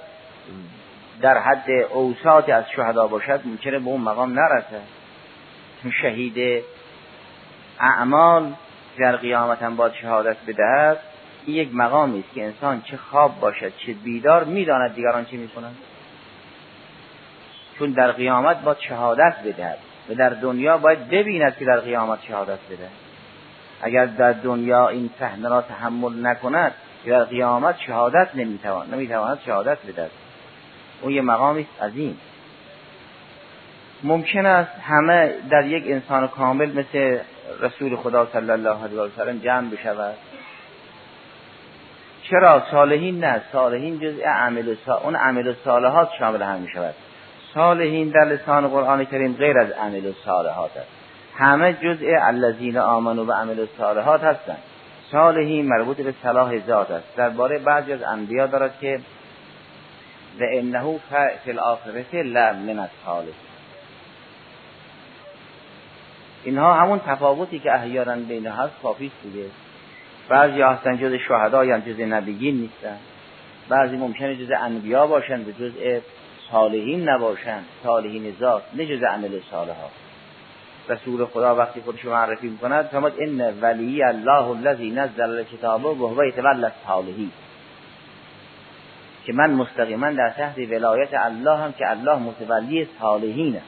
در 1.22 1.38
حد 1.38 1.70
اوساط 1.93 2.50
از 2.50 2.63
شهدا 2.75 3.08
باشد 3.08 3.41
ممکنه 3.46 3.79
به 3.79 3.88
اون 3.88 4.01
مقام 4.01 4.39
نرسه 4.39 4.82
شهید 6.01 6.63
اعمال 7.79 8.53
در 8.98 9.15
قیامت 9.15 9.63
هم 9.63 9.75
باید 9.75 9.93
شهادت 9.93 10.38
بدهد 10.48 11.00
این 11.46 11.55
یک 11.55 11.70
مقامی 11.74 12.20
است 12.20 12.34
که 12.36 12.43
انسان 12.43 12.82
چه 12.82 12.98
خواب 12.98 13.39
باشد 13.39 13.74
چه 13.77 13.93
بیدار 13.93 14.43
می‌داند 14.43 14.96
دیگران 14.96 15.25
چه 15.25 15.38
می‌کنند. 15.38 15.77
چون 17.84 17.92
در 17.92 18.12
قیامت 18.12 18.62
باید 18.62 18.78
شهادت 18.80 19.36
بدهد. 19.46 19.78
و 20.10 20.13
در 20.13 20.30
دنیا 20.30 20.78
باید 20.78 21.10
ببیند 21.10 21.58
که 21.58 21.66
در 21.66 21.80
قیامت 21.80 22.20
شهادت 22.28 22.60
بده. 22.72 22.88
اگر 23.82 24.06
در 24.06 24.32
دنیا 24.32 24.88
این 24.88 25.10
صحنه 25.20 25.50
را 25.50 25.62
تحمل 25.62 26.25
نکند 26.28 26.72
در 27.06 27.24
قیامت 27.24 27.80
شهادت 27.80 28.28
نمی‌تواند 28.36 28.94
نمی‌تواند 28.94 29.40
شهادت 29.46 29.78
بدهد. 29.88 30.12
اون 31.02 31.12
یه 31.12 31.22
مقامی 31.22 31.68
عظیم. 31.82 32.18
ممکن 34.04 34.46
است 34.46 34.72
همه 34.82 35.34
در 35.50 35.66
یک 35.66 35.84
انسان 35.88 36.28
کامل 36.28 36.72
مثل 36.80 37.20
رسول 37.62 37.96
خدا 37.96 38.28
صلی 38.34 38.52
الله 38.52 38.84
علیه 38.84 39.00
و 39.00 39.10
سلم 39.16 39.40
جمع 39.40 39.70
بشود. 39.70 40.16
چرا؟ 42.24 42.63
صالحین 42.72 43.20
نه. 43.20 43.42
صالحین 43.52 44.00
جزء 44.00 44.24
عمل 44.25 44.75
اون 45.04 45.16
عمل 45.16 45.54
صالحات 45.66 46.10
شامل 46.20 46.42
هم 46.42 46.60
می 46.60 46.68
شود 46.74 46.96
صالحین 47.54 48.10
در 48.10 48.26
لسان 48.26 48.68
قرآن 48.68 49.06
کریم 49.06 49.34
غیر 49.34 49.58
از 49.58 49.72
عمل 49.72 50.12
صالحات 50.26 50.78
است. 50.78 50.88
همه 51.36 51.74
جزء 51.74 52.06
الذین 52.22 52.78
آمنو 52.78 53.26
و 53.26 53.32
عمل 53.32 53.66
صالحات 53.78 54.24
هستند. 54.24 54.58
صالحین 55.12 55.68
مربوط 55.68 56.02
به 56.02 56.14
صلاح 56.24 56.60
ذات 56.60 56.92
است. 56.92 57.16
درباره 57.16 57.60
بعضی 57.60 57.94
از 57.94 58.04
انبیا 58.04 58.48
دارد 58.48 58.80
که 58.82 59.00
و 60.40 60.44
انه 60.54 61.00
فی 61.44 61.52
الاخرت 61.52 62.14
من 62.16 62.80
الصالح. 62.80 63.34
اینها 66.44 66.74
همون 66.74 67.02
تفاوتی 67.08 67.60
که 67.60 67.74
احیانا 67.74 68.16
بین 68.16 68.48
هست 68.48 68.74
کافی 68.84 69.12
دیگه 69.24 69.46
بعضی 70.30 70.62
هستن 70.62 70.98
جز 70.98 71.14
شهدا 71.28 71.66
یا 71.66 71.80
جز 71.80 72.00
نبیین 72.00 72.56
نیستن. 72.56 72.98
بعضی 73.70 73.98
ممکنه 73.98 74.36
جز 74.36 74.52
انبیا 74.62 75.08
باشن 75.08 75.40
و 75.40 75.52
جز 75.60 75.72
صالحین 76.54 77.10
نباشن 77.10 77.64
صالحین 77.84 78.36
ذات 78.40 78.64
نه 78.74 79.08
عمل 79.08 79.40
صالحات 79.52 79.92
رسول 80.90 81.26
خدا 81.26 81.56
وقتی 81.56 81.82
خودش 81.82 82.06
معرفی 82.06 82.48
می‌کند 82.48 82.86
فرمود 82.86 83.14
ان 83.20 83.60
ولی 83.62 84.04
الله 84.04 84.50
الذی 84.50 84.92
نزل 84.92 85.22
الکتاب 85.22 85.86
و 85.86 86.08
هو 86.08 86.24
یتولی 86.26 86.66
الصالحین. 86.66 87.32
که 89.26 89.34
من 89.34 89.52
مستقیما 89.52 90.12
در 90.12 90.30
تحت 90.30 90.58
ولایت 90.58 91.10
الله 91.14 91.58
هم 91.58 91.74
که 91.74 91.90
الله 91.90 92.16
متولی 92.16 92.88
صالحین 93.00 93.56
است 93.56 93.66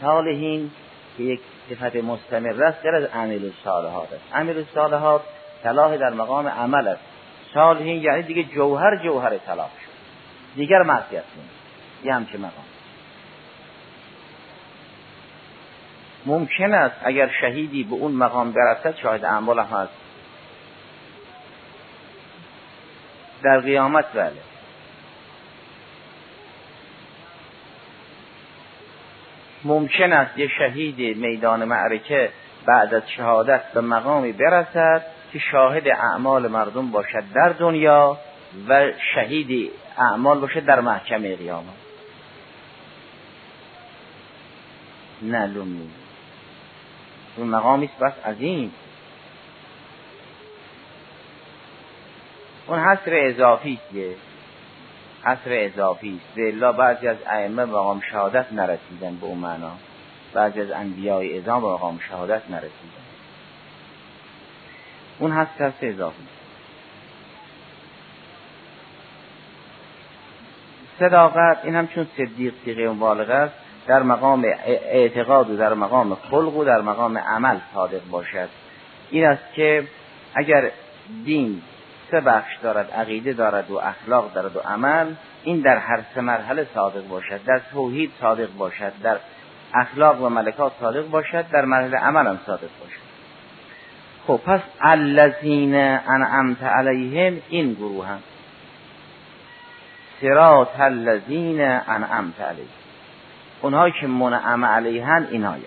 صالحین 0.00 0.70
که 1.16 1.22
یک 1.22 1.40
صفت 1.70 1.96
مستمر 1.96 2.64
است 2.64 2.82
در 2.82 2.94
از 2.94 3.04
عمل 3.04 3.50
صالحات 3.64 4.12
است. 4.12 4.34
عمل 4.34 4.64
صالحات 4.74 5.20
صلاح 5.62 5.96
در 5.96 6.10
مقام 6.10 6.48
عمل 6.48 6.88
است. 6.88 7.00
صالحین 7.54 8.02
یعنی 8.02 8.22
دیگه 8.22 8.42
جوهر 8.42 8.96
جوهر 8.96 9.38
صلاح 9.46 9.68
شد 9.68 9.94
دیگر 10.56 10.82
معصیت 10.82 11.22
کنه 11.22 11.63
یه 12.04 12.14
همچه 12.14 12.38
مقام. 12.38 12.64
ممکن 16.26 16.74
است 16.74 16.96
اگر 17.04 17.30
شهیدی 17.40 17.84
به 17.84 17.94
اون 17.94 18.12
مقام 18.12 18.52
برسد 18.52 18.96
شاهد 18.96 19.24
اعمال 19.24 19.58
هم 19.58 19.64
هست. 19.64 19.92
در 23.42 23.60
قیامت 23.60 24.12
بله. 24.14 24.32
ممکن 29.64 30.12
است 30.12 30.38
یه 30.38 30.48
شهید 30.58 31.16
میدان 31.16 31.64
معرکه 31.64 32.30
بعد 32.66 32.94
از 32.94 33.02
شهادت 33.16 33.72
به 33.72 33.80
مقامی 33.80 34.32
برسد 34.32 35.02
که 35.32 35.38
شاهد 35.38 35.88
اعمال 35.88 36.48
مردم 36.48 36.90
باشد 36.90 37.24
در 37.34 37.48
دنیا 37.48 38.18
و 38.68 38.92
شهید 39.14 39.72
اعمال 39.98 40.40
باشد 40.40 40.64
در 40.64 40.80
محکمه 40.80 41.36
قیامت. 41.36 41.83
نه 45.24 45.46
لومی 45.46 45.90
اون 47.36 47.48
مقامی 47.48 47.86
است 47.86 47.98
بس 47.98 48.26
عظیم. 48.26 48.72
اون 52.66 52.78
حصر 52.78 53.10
اضافی 53.14 53.78
است 53.92 54.20
حصر 55.24 55.50
اضافی 55.50 56.20
است. 56.24 56.34
به 56.60 56.72
بعضی 56.72 57.08
از 57.08 57.16
ائمه 57.26 57.66
به 57.66 57.72
مقام 57.72 58.00
شهادت 58.10 58.52
نرسیدن 58.52 59.16
به 59.16 59.26
اون 59.26 59.38
معنا. 59.38 59.72
بعضی 60.34 60.60
از 60.60 60.70
انبیای 60.70 61.34
اعظام 61.34 61.62
به 61.62 61.68
مقام 61.68 61.98
شهادت 62.08 62.50
نرسیدن. 62.50 63.04
اون 65.18 65.32
هست 65.32 65.60
حصر 65.60 65.86
اضافی 65.86 66.22
صداقت 70.98 71.58
این 71.64 71.74
هم 71.74 71.86
چون 71.86 72.06
صدیق 72.16 72.54
سیغه 72.64 72.88
مبالغه 72.88 73.34
است. 73.34 73.63
در 73.86 74.02
مقام 74.02 74.44
اعتقاد 74.66 75.50
و 75.50 75.56
در 75.56 75.74
مقام 75.74 76.14
خلق 76.14 76.56
و 76.56 76.64
در 76.64 76.80
مقام 76.80 77.18
عمل 77.18 77.58
صادق 77.74 78.08
باشد. 78.10 78.48
این 79.10 79.26
است 79.26 79.54
که 79.54 79.88
اگر 80.34 80.70
دین 81.24 81.62
سه 82.10 82.20
بخش 82.20 82.56
دارد 82.62 82.90
عقیده 82.90 83.32
دارد 83.32 83.70
و 83.70 83.78
اخلاق 83.78 84.32
دارد 84.32 84.56
و 84.56 84.60
عمل 84.60 85.06
این 85.44 85.60
در 85.60 85.76
هر 85.76 86.00
سه 86.14 86.20
مرحله 86.20 86.66
صادق 86.74 87.08
باشد 87.08 87.44
در 87.44 87.60
توحید 87.72 88.12
صادق 88.20 88.48
باشد 88.58 88.92
در 89.02 89.16
اخلاق 89.74 90.22
و 90.22 90.28
ملکات 90.28 90.72
صادق 90.80 91.08
باشد 91.10 91.44
در 91.50 91.64
مرحله 91.64 91.96
عمل 91.96 92.26
هم 92.26 92.38
صادق 92.46 92.60
باشد. 92.80 93.04
خب 94.26 94.40
پس 94.46 94.60
الذین 94.80 95.74
انعمت 95.74 96.62
علیهم 96.62 97.42
این 97.48 97.74
گروه 97.74 98.06
هم. 98.06 98.18
صراط 100.20 100.80
الذین 100.80 101.60
انعمت 101.60 102.40
علیهم. 102.40 102.83
اونهایی 103.64 103.94
که 104.00 104.06
منعم 104.06 104.64
علیهن 104.64 105.28
اینهایی 105.30 105.64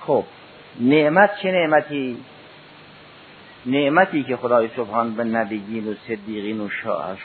خب 0.00 0.24
نعمت 0.80 1.30
چه 1.42 1.52
نعمتی؟ 1.52 2.24
نعمتی 3.66 4.22
که 4.22 4.36
خدای 4.36 4.68
سبحان 4.76 5.14
به 5.14 5.24
نبیین 5.24 5.88
و 5.88 5.94
صدیقین 6.08 6.60
و 6.60 6.68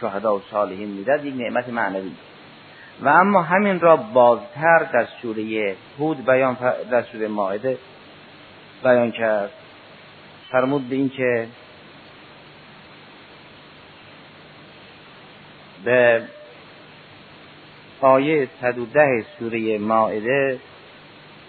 شهدا 0.02 0.36
و 0.36 0.42
صالحین 0.52 0.90
می‌داد 0.90 1.26
یک 1.26 1.34
نعمت 1.38 1.70
معنوی. 1.70 2.12
و 3.02 3.08
اما 3.08 3.42
همین 3.42 3.80
را 3.80 3.96
بازتر 3.98 4.80
در 4.94 5.08
سوره 5.22 5.76
هود 6.00 6.26
بیان 6.26 6.58
در 6.92 7.02
سوره 7.02 7.28
ماعده 7.28 7.78
بیان 8.84 9.12
کرد. 9.12 9.52
فرمود 10.52 10.90
به 10.90 10.96
این 10.96 11.10
که 11.10 11.48
به 15.84 16.24
آیه 18.02 18.48
110 18.62 19.26
سوره 19.40 19.78
ماعده 19.78 20.60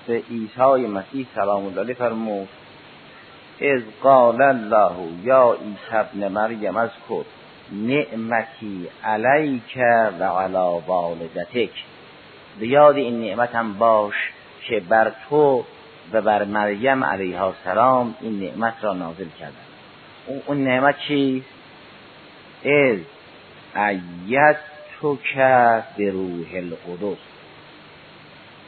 به 0.07 0.23
عیسی 0.31 0.87
مسیح 0.87 1.27
سلام 1.35 1.67
الله 1.67 1.81
علیه 1.81 1.95
فرمود 1.95 2.49
از 3.61 3.83
قال 4.03 4.43
الله 4.43 4.95
یا 5.23 5.53
عیسی 5.53 5.97
ابن 5.97 6.29
مریم 6.29 6.77
از 6.77 6.91
کد 7.09 7.27
نعمتی 7.73 8.89
علیک 9.05 9.79
و 10.21 10.25
علا 10.25 10.79
والدتک 10.79 11.85
به 12.61 12.67
یاد 12.67 12.97
این 12.97 13.21
نعمتم 13.21 13.73
باش 13.73 14.15
که 14.69 14.81
بر 14.81 15.13
تو 15.29 15.65
و 16.13 16.23
بر 16.23 16.45
مریم 16.45 17.05
علیها 17.05 17.47
السلام 17.47 18.15
این 18.21 18.41
نعمت 18.41 18.75
را 18.83 18.93
نازل 18.93 19.29
کردم 19.41 19.55
اون 20.47 20.65
نعمت 20.65 20.95
چیست؟ 21.09 21.47
از 23.75 23.99
ایت 24.27 24.57
تو 25.01 25.17
که 25.17 25.83
به 25.97 26.11
روح 26.11 26.47
القدس. 26.55 27.19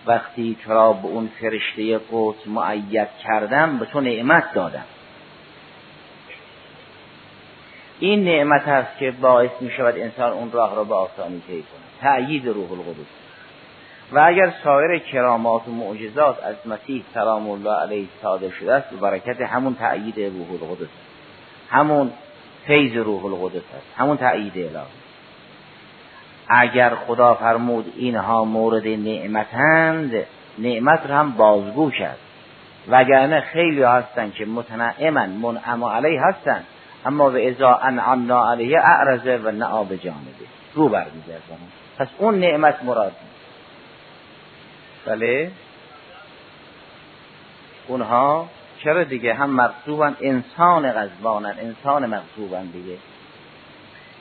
وقتی 0.07 0.57
تو 0.65 0.73
را 0.73 0.93
به 0.93 1.07
اون 1.07 1.31
فرشته 1.41 2.01
قدس 2.13 2.47
معید 2.47 3.09
کردم 3.25 3.79
به 3.79 3.87
تو 3.87 4.01
نعمت 4.01 4.55
دادم. 4.55 4.85
این 8.01 8.25
نعمت 8.25 8.69
است 8.69 8.99
که 8.99 9.11
باعث 9.11 9.51
می 9.61 9.71
شود 9.71 9.99
انسان 9.99 10.33
اون 10.33 10.53
راه 10.53 10.77
را 10.77 10.85
به 10.85 10.95
آسانی 10.95 11.43
طی 11.47 11.63
کند. 11.63 11.91
تأیید 12.01 12.47
روح 12.47 12.73
القدس. 12.73 13.07
و 14.13 14.19
اگر 14.19 14.53
سایر 14.65 14.99
کرامات 14.99 15.69
و 15.69 15.71
معجزات 15.71 16.45
از 16.45 16.57
مسیح 16.67 17.05
سلام 17.15 17.51
الله 17.51 17.75
علیه 17.75 18.07
صادر 18.23 18.51
شده 18.51 18.75
است 18.75 18.91
برکت 18.91 19.41
همون 19.41 19.75
تأیید 19.75 20.21
روح 20.21 20.51
القدس 20.51 20.89
همون 21.71 22.13
فیض 22.67 22.97
روح 22.97 23.25
القدس 23.25 23.63
است. 23.77 23.87
همون 23.97 24.17
تأیید 24.17 24.53
الهی. 24.57 25.10
اگر 26.51 26.95
خدا 26.95 27.35
فرمود 27.35 27.93
اینها 27.97 28.45
مورد 28.45 28.87
نعمتند 28.87 30.13
نعمت 30.59 31.07
را 31.07 31.17
هم 31.17 31.33
بازگو 31.33 31.91
کرد. 31.91 32.19
وگرنه 32.89 33.41
خیلی 33.41 33.83
هستند 33.83 34.35
که 34.35 34.45
متنعما 34.45 35.27
منعم 35.27 35.85
علیه 35.85 36.21
هستند 36.23 36.65
اما 37.07 37.31
به 37.31 37.51
ازا 37.51 37.75
انعمنا 37.75 38.51
علیه 38.51 38.79
اعرضه 38.79 39.37
و 39.37 39.51
نعا 39.51 39.85
به 39.85 39.99
جانبه. 39.99 40.31
رو 40.75 40.89
برمیگردن 40.89 41.59
پس 41.99 42.09
اون 42.19 42.41
نعمت 42.41 42.85
مراد 42.85 43.13
بله؟ 45.07 45.51
اونها 47.89 48.49
چرا 48.85 49.05
دیگه؟ 49.05 49.35
هم 49.35 49.51
مغصوبن 49.51 50.17
انسان 50.21 50.93
غزبانن 50.93 51.55
انسان 51.61 52.07
مغصوبن 52.07 52.65
دیگه. 52.67 52.97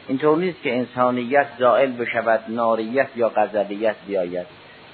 اینطور 0.10 0.38
نیست 0.38 0.62
که 0.62 0.78
انسانیت 0.78 1.48
زائل 1.60 1.92
بشود 1.92 2.40
ناریت 2.48 3.08
یا 3.16 3.30
غضبیت 3.30 3.96
بیاید. 4.08 4.48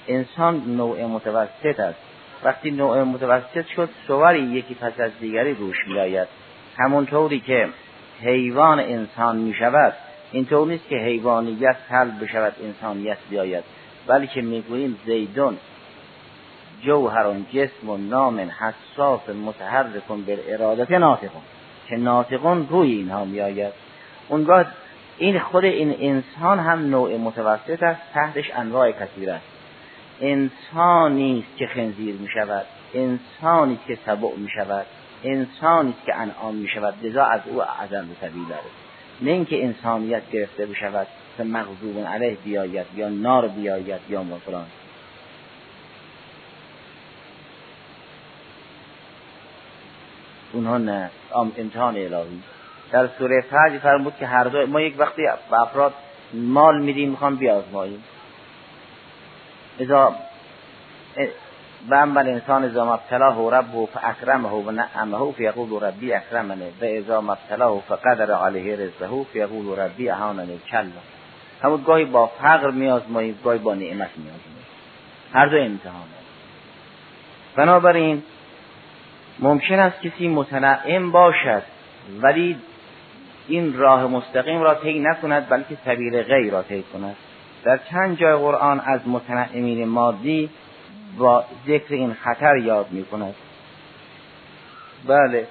انسان 0.08 0.62
نوع 0.76 1.04
متوسط 1.04 1.80
است. 1.80 1.98
وقتی 2.44 2.70
نوع 2.70 3.02
متوسط 3.02 3.66
شد 3.76 3.88
صوری 4.06 4.40
یکی 4.40 4.74
پس 4.74 5.00
از 5.00 5.10
دیگری 5.20 5.54
روش 5.54 5.76
میآید. 5.86 6.28
همونطوری 6.78 7.40
که 7.40 7.68
حیوان 8.20 8.80
انسان 8.80 9.36
می 9.36 9.54
شود 9.54 9.94
اینطور 10.32 10.68
نیست 10.68 10.88
که 10.88 10.96
حیوانیت 10.96 11.76
حل 11.88 12.10
بشود 12.10 12.52
انسانیت 12.64 13.18
بیاید. 13.30 13.64
بلکه 14.06 14.42
می‌گوییم 14.42 14.98
زیدون 15.06 15.56
جوهرون 16.82 17.46
جسم 17.52 17.90
و 17.90 17.96
نام 17.96 18.40
حساس 18.40 19.28
متحرکون 19.28 20.22
بر 20.22 20.36
ارادت 20.48 20.90
ناطقون 20.90 21.42
که 21.88 21.96
ناطقون 21.96 22.66
روی 22.70 22.92
اینها 22.92 23.24
میآید. 23.24 23.72
اونگاه 24.28 24.64
این 25.18 25.38
خود 25.38 25.64
این 25.64 25.96
انسان 26.00 26.58
هم 26.58 26.90
نوع 26.90 27.16
متوسط 27.16 27.82
است 27.82 28.00
تحتش 28.14 28.50
انواع 28.54 28.92
کثیر 28.92 29.30
است. 29.30 29.44
انسانی 30.20 31.44
است 31.48 31.58
که 31.58 31.66
خنزیر 31.66 32.14
می 32.14 32.28
شود 32.34 32.66
انسانی 32.94 33.78
که 33.86 33.98
سبع 34.06 34.36
می 34.36 34.48
شود 34.48 34.86
انسانی 35.24 35.90
است 35.90 36.06
که 36.06 36.14
انعام 36.14 36.54
می 36.54 36.68
شود 36.68 36.94
لذا 37.02 37.24
از 37.24 37.40
او 37.46 37.62
عزم 37.62 38.10
و 38.10 38.14
طبیع 38.20 38.48
داره. 38.48 38.70
نه 39.22 39.30
اینکه 39.30 39.64
انسانیت 39.64 40.30
گرفته 40.30 40.66
بشود 40.66 41.06
که 41.36 41.44
مغضوب 41.44 42.06
علیه 42.06 42.36
بیاید 42.44 42.86
یا 42.96 43.08
نار 43.08 43.48
بیاید 43.48 44.00
یا 44.08 44.24
فلان 44.46 44.66
اونها 50.52 50.78
نه 50.78 51.10
امتحان 51.58 51.96
الهی. 51.96 52.42
در 52.90 53.06
سوره 53.18 53.40
فجر 53.40 53.78
فرمود 53.78 54.16
که 54.20 54.26
هر 54.26 54.44
دو 54.44 54.66
ما 54.66 54.80
یک 54.80 54.94
وقتی 54.98 55.22
به 55.50 55.60
افراد 55.60 55.94
مال 56.32 56.82
میدیم 56.82 57.10
می‌خوام 57.10 57.36
بیازماییم. 57.36 58.04
اذا 59.78 60.14
و 61.90 61.94
اما 61.94 62.20
الانسان 62.20 62.64
اذا 62.64 62.84
مبتلاه 62.84 63.50
ربه 63.50 63.86
فاکرمه 63.86 64.48
و 64.48 64.70
نعمه 64.70 65.32
فیقول 65.32 65.82
ربی 65.82 66.12
اکرمنه 66.12 66.66
و 66.80 66.84
اذا 66.84 67.20
مبتلاه 67.20 67.80
فقدر 67.88 68.32
علیه 68.32 68.76
رزقه 68.76 69.24
فیقول 69.24 69.78
ربی 69.78 70.10
اهاننه 70.10 70.58
کلا. 70.70 70.90
همون 71.62 71.82
گاهی 71.82 72.04
با 72.04 72.26
فقر 72.26 72.70
میازماییم 72.70 73.38
گاهی 73.44 73.58
با 73.58 73.74
نعمت 73.74 74.10
میازماییم. 74.16 74.66
هر 75.32 75.46
دو 75.46 75.56
امتحانه. 75.56 76.04
بنابراین 77.56 78.22
ممکن 79.38 79.78
است 79.78 80.00
کسی 80.00 80.28
متنعم 80.28 81.10
باشد 81.10 81.62
ولی 82.22 82.56
این 83.48 83.78
راه 83.78 84.06
مستقیم 84.06 84.62
را 84.62 84.74
طی 84.74 84.98
نکند 84.98 85.48
بلکه 85.48 85.76
سبیل 85.84 86.22
غیر 86.22 86.52
را 86.52 86.62
طی 86.62 86.84
کند. 86.92 87.16
در 87.64 87.80
چند 87.90 88.18
جای 88.18 88.36
قرآن 88.36 88.80
از 88.80 89.00
متنعمین 89.06 89.88
مادی 89.88 90.50
با 91.18 91.44
ذکر 91.66 91.94
این 91.94 92.14
خطر 92.14 92.56
یاد 92.56 92.86
می 92.90 93.04
کند 93.04 93.34
بله. 95.06 95.46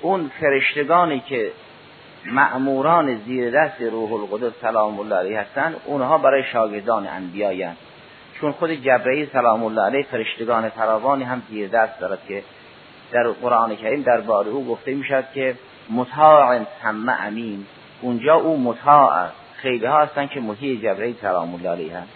اون 0.00 0.30
فرشتگانی 0.40 1.20
که 1.20 1.52
معموران 2.26 3.20
زیر 3.26 3.50
دست 3.50 3.80
روح 3.80 4.12
القدس 4.12 4.52
سلام 4.60 5.00
الله 5.00 5.16
علیه 5.16 5.40
هستند 5.40 5.76
اونها 5.84 6.18
برای 6.18 6.42
شاگردان 6.52 7.06
انبیایند 7.06 7.76
چون 8.40 8.52
خود 8.52 8.70
جبرئیل 8.70 9.28
سلام 9.32 9.64
الله 9.64 9.82
علیه 9.82 10.02
فرشتگان 10.02 10.68
فراوانی 10.68 11.24
هم 11.24 11.42
زیر 11.50 11.68
دست 11.68 12.00
دارد 12.00 12.18
که 12.28 12.42
در 13.12 13.28
قرآن 13.28 13.76
کریم 13.76 14.02
در 14.02 14.20
بار 14.20 14.48
او 14.48 14.66
گفته 14.66 14.94
می 14.94 15.04
شود 15.04 15.24
که 15.34 15.54
مطاع 15.90 16.58
ثم 16.82 17.08
امین. 17.20 17.66
اونجا 18.00 18.34
او 18.34 18.60
مطاع 18.60 19.12
است. 19.12 19.34
خیلی 19.56 19.86
ها 19.86 20.02
هستن 20.02 20.26
که 20.26 20.40
مطیع 20.40 20.76
جبرئیل 20.76 21.16
سلام 21.20 21.54
الله 21.54 21.70
علیه 21.70 21.96
هست 21.96 22.08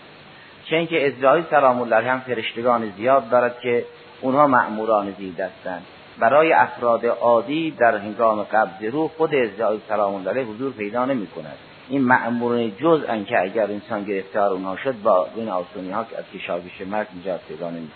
چه 0.64 0.76
اینکه 0.76 1.08
اسرائیل 1.08 1.44
سلام 1.50 1.80
الله 1.80 1.96
علیه 1.96 2.10
هم 2.10 2.20
فرشتگان 2.20 2.92
زیاد 2.96 3.30
دارد 3.30 3.60
که 3.60 3.84
اونها 4.20 4.46
معموران 4.46 5.14
زیر 5.18 5.32
دستند. 5.34 5.82
برای 6.18 6.52
افراد 6.52 7.06
عادی 7.06 7.70
در 7.70 7.96
هنگام 7.96 8.42
قبض 8.42 8.84
روح 8.92 9.10
خود 9.16 9.34
اسرائیل 9.34 9.80
سلام 9.88 10.14
الله 10.14 10.30
علیه 10.30 10.44
حضور 10.44 10.72
پیدا 10.72 11.04
نمی 11.04 11.26
کند 11.26 11.56
این 11.88 12.00
معموران 12.00 12.72
جز 12.76 13.00
که 13.26 13.42
اگر 13.42 13.62
انسان 13.62 14.04
گرفتار 14.04 14.52
اونها 14.52 14.76
شد 14.76 14.94
با 15.02 15.28
این 15.34 15.48
آسونی 15.48 15.90
ها 15.90 16.04
که 16.04 16.18
از 16.18 16.24
کشاورش 16.34 16.80
مرگ 16.90 17.06
نجات 17.20 17.40
پیدا 17.48 17.70
نمی 17.70 17.88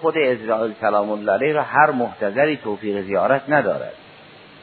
خود 0.00 0.14
اسرائیل 0.18 0.74
سلام 0.80 1.10
الله 1.10 1.32
علیه 1.32 1.52
را 1.52 1.62
هر 1.62 1.90
محتضری 1.90 2.56
توفیق 2.56 3.00
زیارت 3.02 3.42
ندارد. 3.48 3.94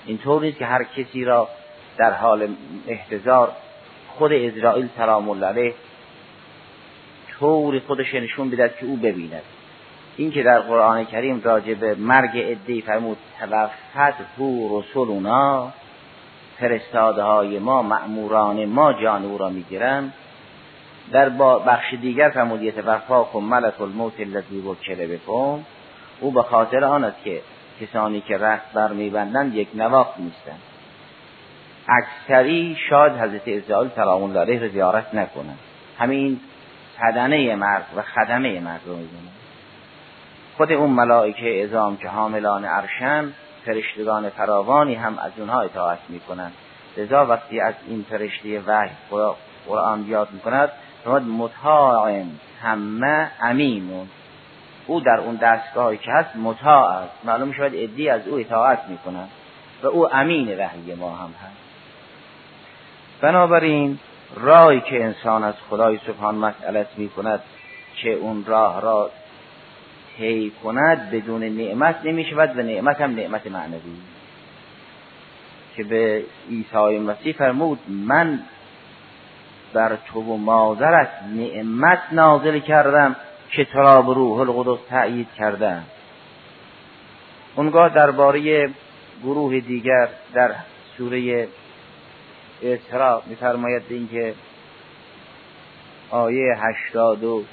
اینطور 0.07 0.41
نیست 0.41 0.57
که 0.57 0.65
هر 0.65 0.83
کسی 0.83 1.23
را 1.25 1.49
در 1.97 2.13
حال 2.13 2.47
احتضار 2.87 3.51
خود 4.07 4.33
اسرائیل 4.33 4.89
سلام 4.97 5.29
الله 5.29 5.47
علیه 5.47 5.73
طوری 7.39 7.79
خودش 7.79 8.13
نشون 8.13 8.49
بدهد 8.49 8.75
که 8.75 8.85
او 8.85 8.95
ببیند. 8.95 9.41
این 10.17 10.31
که 10.31 10.43
در 10.43 10.59
قرآن 10.59 11.05
کریم 11.05 11.41
راجع 11.43 11.73
به 11.73 11.95
مرگ 11.95 12.31
ادهی 12.33 12.81
فرمود 12.81 13.17
توفت 13.39 14.21
هو 14.37 14.79
رسولنا 14.79 15.71
فرستاده 16.59 17.23
های 17.23 17.59
ما 17.59 17.81
معموران 17.81 18.65
ما 18.65 18.93
جان 18.93 19.25
او 19.25 19.37
را 19.37 19.49
می‌گیرند 19.49 20.13
در 21.11 21.29
بخش 21.29 21.93
دیگر 22.01 22.29
فرمود 22.29 22.61
یتوفاکم 22.61 23.39
ملک 23.39 23.81
الموت 23.81 24.19
الذی 24.19 24.59
وکل 24.59 25.07
بکن 25.07 25.65
او 26.19 26.31
به 26.31 26.43
خاطر 26.43 26.83
آن 26.83 27.03
است 27.03 27.23
که 27.23 27.41
کسانی 27.81 28.21
که 28.21 28.37
رخت 28.37 28.73
بر 28.73 28.87
میبندند 28.87 29.55
یک 29.55 29.67
نواخت 29.75 30.19
نیستند. 30.19 30.59
اکثری 31.87 32.77
شاید 32.89 33.13
حضرت 33.13 33.67
سلام 33.95 34.23
الله 34.23 34.39
علیه 34.39 34.59
را 34.59 34.67
زیارت 34.67 35.13
نکنند. 35.13 35.59
همین 35.99 36.39
صدنه 36.99 37.55
مرد 37.55 37.85
و 37.95 38.01
خدمه 38.01 38.59
مرد 38.59 38.81
رو 38.85 38.97
خود 40.57 40.71
اون 40.71 40.89
ملائکه 40.89 41.63
ازام 41.63 41.97
که 41.97 42.07
حاملان 42.07 42.65
عرشن 42.65 43.33
فرشتگان 43.65 44.29
فراوانی 44.29 44.95
هم 44.95 45.19
از 45.19 45.31
اونها 45.37 45.61
اطاعت 45.61 45.99
می‌کنند. 46.09 46.53
لذا 46.97 47.25
وقتی 47.25 47.59
از 47.59 47.73
این 47.87 48.05
فرشته 48.09 48.59
وحی 48.67 48.89
قرآن 49.67 50.05
یاد 50.07 50.27
می‌کند 50.31 50.69
فرمود 51.03 51.21
مطاع 51.21 52.23
همه 52.61 53.31
امینون 53.41 54.07
او 54.87 54.99
در 54.99 55.17
اون 55.17 55.35
دستگاهی 55.35 55.97
که 55.97 56.11
هست 56.11 56.35
مطاع 56.35 56.89
است. 56.89 57.13
معلوم 57.23 57.51
شود 57.51 57.71
ادی 57.75 58.09
از 58.09 58.27
او 58.27 58.39
اطاعت 58.39 58.79
می‌کنند 58.89 59.29
و 59.83 59.87
او 59.87 60.15
امین 60.15 60.59
وحی 60.59 60.95
ما 60.95 61.15
هم 61.15 61.29
هست. 61.29 61.57
بنابراین 63.21 63.99
راهی 64.35 64.81
که 64.81 65.03
انسان 65.03 65.43
از 65.43 65.53
خدای 65.69 65.99
سبحان 66.07 66.35
مسئلت 66.35 66.87
می 66.97 67.09
کند 67.09 67.41
که 67.95 68.13
اون 68.13 68.45
راه 68.45 68.81
را 68.81 69.11
طی 70.17 70.51
کند 70.63 71.11
بدون 71.11 71.43
نعمت 71.43 71.95
نمی 72.03 72.25
شود 72.25 72.57
و 72.57 72.61
نعمت 72.61 73.01
هم 73.01 73.15
نعمت 73.15 73.47
معنوی. 73.47 73.97
که 75.75 75.83
به 75.83 76.23
عیسی 76.49 76.99
مسیح 76.99 77.33
فرمود 77.33 77.79
من 77.87 78.39
بر 79.73 79.97
تو 80.07 80.21
و 80.21 80.37
مادرت 80.37 81.09
نعمت 81.35 81.99
نازل 82.11 82.59
کردم. 82.59 83.15
به 83.55 84.13
روح 84.13 84.39
القدس 84.39 84.79
تأیید 84.89 85.27
کردم 85.37 85.83
اونگاه 87.55 87.89
درباره 87.89 88.69
گروه 89.23 89.59
دیگر 89.59 90.09
در 90.33 90.55
سوره 90.97 91.47
اسراء 92.63 93.21
میفرماید 93.25 93.83
اینکه 93.89 94.33
آیه 96.09 96.57
هشتاد 96.57 97.23
و 97.23 97.43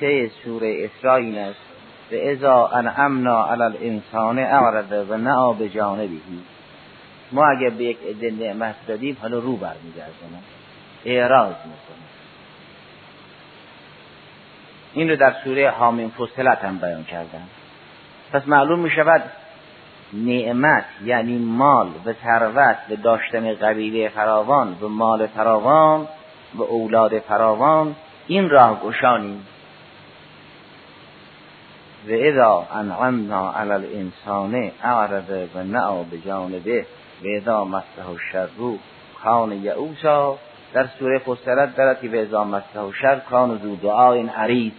سه 0.00 0.30
سوره 0.44 0.84
اسراء 0.84 1.16
این 1.16 1.38
است. 1.38 1.74
و 2.12 2.14
ازا 2.14 2.66
انعمنا 2.66 3.46
علی 3.46 3.62
الانسان 3.62 4.38
اعرض 4.38 5.08
و 5.08 5.16
نعا 5.16 5.52
به 5.52 5.68
جانبی 5.68 6.20
ما 7.32 7.46
اگر 7.46 7.70
به 7.70 7.84
یک 7.84 7.98
عده 8.08 8.30
نعمت 8.30 8.74
دادیم 8.86 9.16
حالا 9.20 9.38
رو 9.38 9.56
برمیگردونه 9.56 10.38
اعراض 11.04 11.54
می‌کنه 11.54 12.04
این 14.94 15.10
رو 15.10 15.16
در 15.16 15.34
سوره 15.44 15.70
حامیم 15.70 16.10
فصلت 16.10 16.58
هم 16.58 16.78
بیان 16.78 17.04
کردن. 17.04 17.42
پس 18.32 18.48
معلوم 18.48 18.78
می 18.78 18.90
شود 18.90 19.22
نعمت 20.12 20.84
یعنی 21.04 21.38
مال 21.38 21.88
و 22.06 22.12
ثروت 22.12 22.76
و 22.90 22.96
داشتن 22.96 23.54
قبیله 23.54 24.08
فراوان 24.08 24.76
و 24.80 24.88
مال 24.88 25.26
فراوان 25.26 26.08
و 26.54 26.62
اولاد 26.62 27.18
فراوان 27.18 27.96
این 28.26 28.50
راه 28.50 28.80
گشانی. 28.80 29.40
و 32.08 32.10
اذا 32.10 32.66
انعمنا 32.74 33.52
علی 33.52 33.70
الانسان 33.70 34.70
اعرض 34.82 35.48
و 35.54 35.62
نعا 35.62 36.02
به 36.02 36.18
جانبه 36.18 36.86
و 37.22 37.26
اذا 37.26 37.64
مسته 37.64 38.08
الشر 38.10 38.48
کان 39.24 39.52
یعوسا 39.52 40.38
در 40.74 40.86
سوره 40.98 41.18
فصلت 41.18 42.00
که 42.00 42.08
به 42.08 42.22
اذا 42.22 42.44
مسته 42.44 42.80
شر 43.00 43.18
کان 43.18 43.58
ذو 43.58 43.76
دعای 43.76 44.26
عریض. 44.28 44.72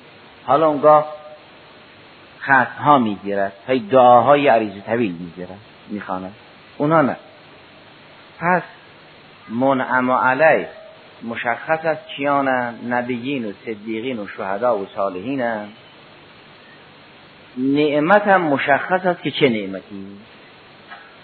حالا 0.45 0.67
اونگاه 0.67 1.13
ختم 2.41 2.83
ها 2.83 2.97
می‌گیرد. 2.97 3.53
های 3.67 3.79
دعاهای 3.79 4.47
عریض 4.47 4.83
طویل 4.83 5.11
می‌گیرد. 5.11 5.59
می‌خواند. 5.87 6.33
اونا 6.77 7.01
نه. 7.01 7.15
پس 8.39 8.61
منعم 9.49 10.11
علی 10.11 10.65
مشخص 11.23 11.85
است 11.85 12.07
کیان 12.07 12.47
نبیین 12.89 13.45
و 13.45 13.51
صدیقین 13.65 14.19
و 14.19 14.27
شهدا 14.27 14.77
و 14.77 14.87
صالحین. 14.95 15.43
نعمت 17.57 18.27
هم 18.27 18.41
مشخص 18.41 19.05
است 19.05 19.21
که 19.21 19.31
چه 19.31 19.49
نعمتی؟ 19.49 20.07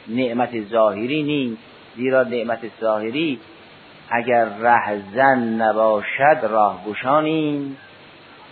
نعمت 0.07 0.61
ظاهری 0.61 1.23
نیست. 1.23 1.61
زیرا 1.95 2.23
نعمت 2.23 2.59
ظاهری 2.81 3.39
اگر 4.11 4.45
رهزن 4.59 5.39
نباشد 5.39 6.37
راهگشانی 6.41 7.75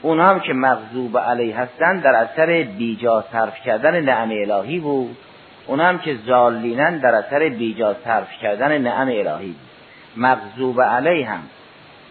اون 0.01 0.19
هم 0.19 0.39
که 0.39 0.53
مغضوب 0.53 1.17
علیه 1.17 1.59
هستند 1.59 2.03
در 2.03 2.15
اثر 2.15 2.63
بیجا 2.77 3.25
صرف 3.31 3.55
کردن 3.65 4.01
نعم 4.01 4.29
الهی 4.31 4.79
بود. 4.79 5.17
اون 5.67 5.79
هم 5.79 5.97
که 5.97 6.15
زالینن 6.25 6.97
در 6.97 7.15
اثر 7.15 7.49
بیجا 7.49 7.95
صرف 8.03 8.31
کردن 8.41 8.77
نعم 8.77 9.07
الهی 9.07 9.55
مغضوب 10.17 10.81
علیه 10.81 11.29
هم 11.29 11.41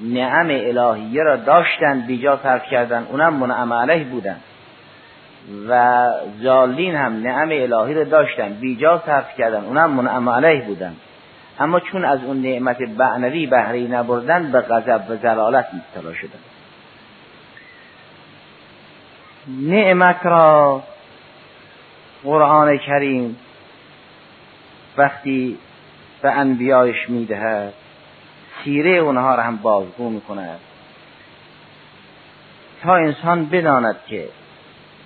نعم 0.01 0.49
الهیه 0.51 1.23
را 1.23 1.37
داشتن 1.37 2.01
بیجا 2.01 2.39
صرف 2.43 2.65
کردن 2.71 3.07
اونم 3.11 3.35
منعم 3.35 3.73
علیه 3.73 4.05
بودن. 4.05 4.37
و 5.69 6.05
زالین 6.43 6.95
هم 6.95 7.23
نعم 7.23 7.49
الهی 7.53 7.95
را 7.95 8.05
داشتن 8.05 8.49
بیجا 8.49 9.03
صرف 9.07 9.37
کردن 9.39 9.65
اونم 9.65 9.91
منعم 9.91 10.29
علیه 10.29 10.65
بودن. 10.65 10.97
اما 11.61 11.81
چون 11.81 12.05
از 12.05 12.25
اون 12.25 12.43
نعمت 12.43 12.83
بعنوی 12.83 13.47
بهره 13.47 13.81
نبردن 13.81 14.53
به 14.53 14.61
غضب 14.61 15.11
و 15.11 15.17
زلالت 15.17 15.67
مبتلا 15.75 16.15
شدن. 16.15 16.39
نعمت 19.49 20.27
را 20.27 20.83
قرآن 22.25 22.79
کریم 22.79 23.37
وقتی 24.97 25.59
به 26.23 26.31
انبیایش 26.31 27.11
می‌دهد 27.11 27.73
سیره 28.65 28.91
اونها 28.91 29.35
را 29.35 29.43
هم 29.43 29.57
بازگو 29.57 30.11
می‌کند. 30.11 30.61
تا 32.83 32.95
انسان 32.97 33.47
بداند 33.47 33.97
که 34.07 34.29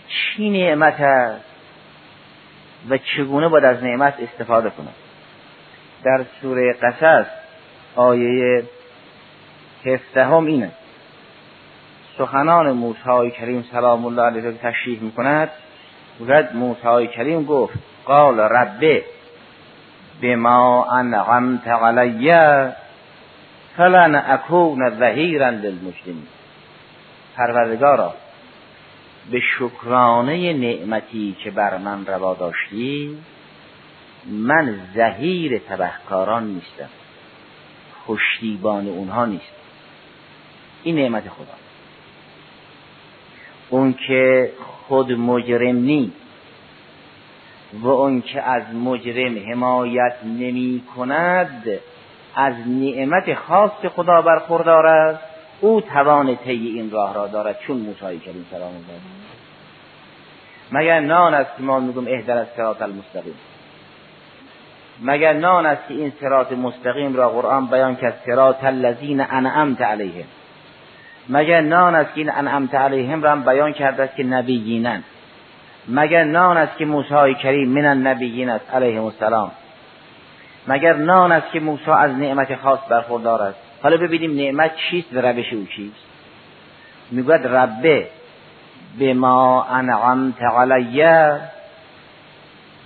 چی 0.08 0.50
نعمت 0.50 1.00
است 1.00 1.44
و 2.88 2.98
چگونه 2.98 3.48
باید 3.48 3.64
از 3.64 3.84
نعمت 3.84 4.14
استفاده 4.20 4.70
کند. 4.70 4.94
در 6.04 6.24
سوره 6.42 6.72
قصص 6.72 7.26
آیه 7.96 8.62
هفدهم 9.86 10.46
اینه. 10.46 10.70
سخنان 12.18 12.72
موسی 12.72 13.30
کریم 13.30 13.64
سلام 13.72 14.06
الله 14.06 14.22
علیه 14.22 14.42
را 14.42 14.52
تشریح 14.52 15.02
می‌کند. 15.02 15.50
گوید 16.18 16.56
موسی 16.56 17.06
کریم 17.06 17.44
گفت 17.44 17.78
قال 18.04 18.40
ربه 18.40 19.04
بما 20.22 20.84
انعمت 20.92 21.68
علی 21.68 22.32
فلن 23.76 24.14
اکون 24.14 24.90
ظهیرا 24.90 25.50
للمجرمین 25.50 26.26
پروردگارا 27.36 28.14
به 29.30 29.40
شکرانه 29.58 30.52
نعمتی 30.52 31.36
که 31.44 31.50
بر 31.50 31.76
من 31.76 32.06
روا 32.06 32.34
داشتی 32.34 33.18
من 34.26 34.80
زهیر 34.94 35.58
تبهکاران 35.58 36.46
نیستم. 36.46 36.88
پشتیبان 38.06 38.88
اونها 38.88 39.26
نیست. 39.26 39.52
این 40.82 40.96
نعمت 40.96 41.28
خدا. 41.28 41.54
اون 43.70 43.94
که 44.06 44.52
خود 44.88 45.12
مجرم 45.12 45.76
نیست 45.76 46.16
و 47.72 47.88
اون 47.88 48.22
که 48.22 48.42
از 48.42 48.74
مجرم 48.74 49.52
حمایت 49.52 50.16
نمی 50.24 50.82
کند 50.96 51.80
از 52.34 52.54
نعمت 52.66 53.34
خاص 53.34 53.86
خدا 53.96 54.22
برخوردار 54.22 54.86
است 54.86 55.20
او 55.60 55.80
توان 55.80 56.36
طی 56.36 56.66
این 56.66 56.90
راه 56.90 57.14
را 57.14 57.26
دارد 57.26 57.58
چون 57.66 57.76
موسی 57.76 58.18
کریم 58.18 58.46
سلام 58.50 58.68
الله 58.68 59.00
مگر 60.72 61.00
نان 61.00 61.34
است 61.34 61.56
که 61.56 61.62
ما 61.62 61.80
میگم 61.80 62.06
اهدر 62.06 62.38
از 62.38 62.46
سرات 62.56 62.82
المستقیم. 62.82 63.34
مگر 65.00 65.32
نان 65.32 65.66
است 65.66 65.88
که 65.88 65.94
این 65.94 66.12
سرات 66.20 66.52
مستقیم 66.52 67.16
را 67.16 67.28
قرآن 67.28 67.66
بیان 67.66 67.96
کرد 67.96 68.20
سرات 68.26 68.64
الذین 68.64 69.20
انعمت 69.20 69.80
علیهم. 69.80 70.24
مگر 71.28 71.60
نان 71.60 71.94
است 71.94 72.14
که 72.14 72.20
این 72.20 72.30
انعمت 72.30 72.74
علیهم 72.74 73.22
را 73.22 73.36
بیان 73.36 73.72
کرده 73.72 74.02
است 74.02 74.16
که 74.16 74.24
نبیینن. 74.24 75.02
مگر 75.88 76.24
نان 76.24 76.56
است 76.56 76.76
که 76.76 76.84
موسی 76.84 77.34
کریم 77.42 77.68
من 77.68 77.86
النبیین 77.86 78.50
است 78.50 78.74
علیهم 78.74 79.04
السلام. 79.04 79.50
مگر 80.66 80.92
نان 80.92 81.32
است 81.32 81.52
که 81.52 81.60
موسی 81.60 81.90
از 81.90 82.10
نعمت 82.10 82.56
خاص 82.56 82.80
برخوردار 82.88 83.42
است. 83.42 83.58
حالا 83.82 83.96
ببینیم 83.96 84.36
نعمت 84.36 84.70
چیست 84.76 85.14
و 85.14 85.20
روش 85.20 85.52
او 85.52 85.66
چیست. 85.66 86.04
می‌گوید 87.10 87.46
ربه 87.46 88.08
بما 89.00 89.64
انعمت 89.64 90.42
علی 90.42 91.02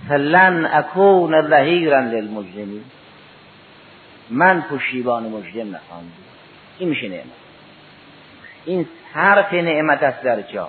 فلن 0.09 0.67
اکون 0.73 1.43
ظهیرا 1.43 2.01
للمجرمین. 2.01 2.85
من 4.31 4.63
پشیبان 4.63 5.23
مجرم 5.23 5.77
نخواهم 5.77 6.05
این 6.79 6.89
میشه 6.89 7.09
نعمت. 7.09 7.25
این 8.65 8.87
حرف 9.13 9.53
نعمت 9.53 10.03
است 10.03 10.23
در 10.23 10.43
جا. 10.43 10.69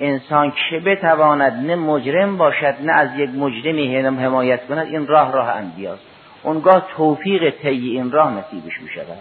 انسان 0.00 0.52
که 0.70 0.80
بتواند 0.80 1.66
نه 1.66 1.76
مجرم 1.76 2.36
باشد 2.36 2.74
نه 2.80 2.92
از 2.92 3.08
یک 3.18 3.30
مجرمی 3.30 3.96
حمایت 3.96 4.66
کند؟ 4.66 4.86
این 4.86 5.06
راه 5.06 5.32
راه 5.32 5.48
انبیاست. 5.48 6.02
اونگاه 6.42 6.88
توفیق 6.96 7.50
طی 7.50 7.68
این 7.68 8.10
راه 8.10 8.30
نصیبش 8.30 8.80
می 8.80 8.88
شود 8.88 9.18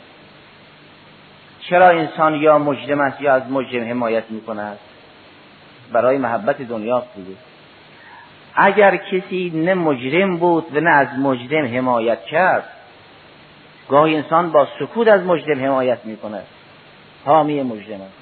چرا 1.69 1.89
انسان 1.89 2.35
یا 2.35 2.57
مجرم 2.57 2.99
است 2.99 3.21
یا 3.21 3.33
از 3.33 3.51
مجرم 3.51 3.89
حمایت 3.89 4.23
می 4.29 4.41
کند 4.41 4.77
برای 5.91 6.17
محبت 6.17 6.61
دنیا 6.61 7.03
بوده 7.15 7.35
اگر 8.55 8.97
کسی 8.97 9.51
نه 9.55 9.73
مجرم 9.73 10.37
بود 10.37 10.75
و 10.75 10.79
نه 10.79 10.89
از 10.89 11.07
مجرم 11.19 11.65
حمایت 11.65 12.25
کرد 12.25 12.63
گاهی 13.89 14.15
انسان 14.15 14.51
با 14.51 14.67
سکوت 14.79 15.07
از 15.07 15.21
مجرم 15.23 15.65
حمایت 15.65 16.05
می 16.05 16.17
کند 16.17 16.45
حامی 17.25 17.63
مجرم 17.63 18.01
است. 18.01 18.13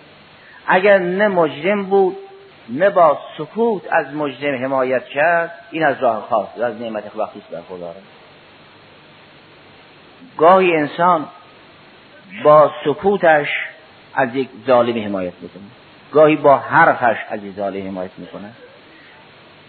اگر 0.67 0.99
نه 0.99 1.27
مجرم 1.27 1.85
بود 1.85 2.17
نه 2.69 2.89
با 2.89 3.19
سکوت 3.37 3.81
از 3.91 4.13
مجرم 4.13 4.63
حمایت 4.63 5.05
کرد 5.05 5.51
این 5.71 5.83
از 5.83 5.95
راه 5.99 6.27
خاص 6.29 6.47
از 6.63 6.81
نعمت 6.81 7.15
وقتی 7.15 7.41
برخورداره 7.51 8.01
گاهی 10.37 10.75
انسان 10.75 11.25
با 12.43 12.71
سکوتش 12.85 13.47
از 14.13 14.35
یک 14.35 14.49
ظالم 14.67 15.05
حمایت 15.05 15.33
می‌کنه 15.41 15.63
گاهی 16.13 16.35
با 16.35 16.57
حرفش 16.57 17.17
از 17.29 17.43
یک 17.43 17.55
ظالم 17.55 17.87
حمایت 17.87 18.11
می‌کنه 18.17 18.51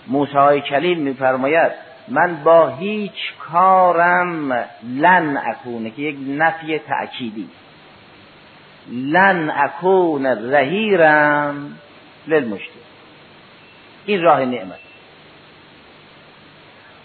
موسی 0.06 0.60
کلیم 0.60 0.98
میفرماید 0.98 1.72
من 2.08 2.36
با 2.44 2.68
هیچ 2.68 3.34
کارم 3.38 4.52
لن 4.82 5.36
اکونه 5.36 5.90
که 5.90 6.02
یک 6.02 6.16
نفی 6.28 6.78
تأکیدی. 6.78 7.48
لن 8.90 9.50
اکون 9.50 10.26
رهیرم 10.26 11.78
للمشتر 12.26 12.80
این 14.06 14.22
راه 14.22 14.44
نعمت. 14.44 14.78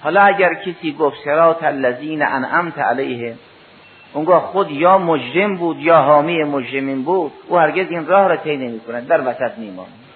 حالا 0.01 0.21
اگر 0.21 0.53
کسی 0.53 0.91
گفت 0.91 1.17
سرات 1.25 1.63
الذین 1.63 2.21
انعمت 2.21 2.79
علیه 2.79 3.36
اونگاه 4.13 4.41
خود 4.41 4.71
یا 4.71 4.97
مجرم 4.97 5.55
بود 5.55 5.79
یا 5.79 5.97
حامی 5.97 6.43
مجرمین 6.43 7.03
بود 7.03 7.31
او 7.47 7.57
هرگز 7.57 7.91
این 7.91 8.05
راه 8.05 8.27
را 8.27 8.38
طی 8.38 8.57
نمی 8.57 8.79
کند 8.79 9.07
در 9.07 9.21
وسط 9.27 9.57
میماند. 9.57 10.07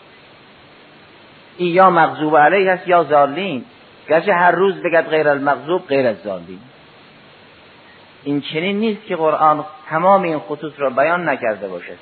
این 1.62 1.74
یا 1.74 1.90
مغضوب 1.90 2.38
علیه 2.38 2.72
است 2.72 2.88
یا 2.88 3.04
زالین 3.04 3.66
گرچه 4.10 4.34
هر 4.34 4.52
روز 4.52 4.76
بگد 4.76 5.10
غیر 5.10 5.30
المغضوب 5.30 5.88
غیر 5.88 6.08
از 6.08 6.16
زالین 6.24 6.60
این 8.24 8.42
چنین 8.42 8.80
نیست 8.80 9.06
که 9.06 9.16
قرآن 9.16 9.66
تمام 9.90 10.24
این 10.24 10.40
خطوط 10.40 10.74
را 10.78 10.90
بیان 10.90 11.30
نکرده 11.30 11.68
باشد. 11.68 11.98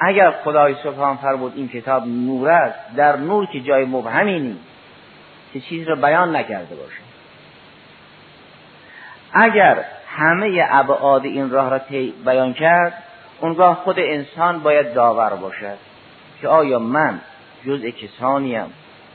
اگر 0.00 0.30
خدای 0.30 0.74
سبحان 0.82 1.16
فرمود 1.16 1.52
این 1.56 1.68
کتاب 1.68 2.06
نور 2.06 2.50
است 2.50 2.96
در 2.96 3.16
نور 3.16 3.46
که 3.46 3.60
جای 3.60 3.84
مبهمی 3.84 4.40
نیست 4.40 4.64
که 5.52 5.60
چیز 5.60 5.88
را 5.88 5.94
بیان 5.94 6.36
نکرده 6.36 6.74
باشه 6.74 7.02
اگر 9.32 9.84
همه 10.08 10.66
ابعاد 10.70 11.24
این 11.24 11.50
راه 11.50 11.70
را 11.70 11.80
بیان 12.24 12.54
کرد 12.54 13.02
اونگاه 13.40 13.74
خود 13.74 13.98
انسان 13.98 14.58
باید 14.58 14.94
داور 14.94 15.30
باشد 15.30 15.78
که 16.40 16.48
آیا 16.48 16.78
من 16.78 17.20
جزء 17.68 17.90
کسانیم 17.90 18.66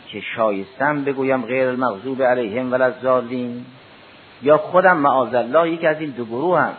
که 0.07 0.21
شایستم 0.35 1.03
بگویم 1.03 1.45
غیر 1.45 1.67
المغضوب 1.67 2.23
علیهم 2.23 2.71
ولا 2.71 2.85
الضالین. 2.85 3.65
یا 4.43 4.57
خودم 4.57 4.97
معاذ 4.97 5.35
الله 5.35 5.69
یکی 5.69 5.87
از 5.87 5.99
این 5.99 6.09
دو 6.09 6.25
گروه 6.25 6.59
هم. 6.59 6.73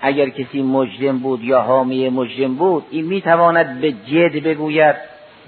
اگر 0.00 0.28
کسی 0.28 0.62
مجرم 0.62 1.18
بود 1.18 1.44
یا 1.44 1.60
حامی 1.60 2.08
مجرم 2.08 2.54
بود 2.54 2.86
این 2.90 3.04
می‌تواند 3.04 3.80
به 3.80 3.92
جد 3.92 4.42
بگوید 4.42 4.96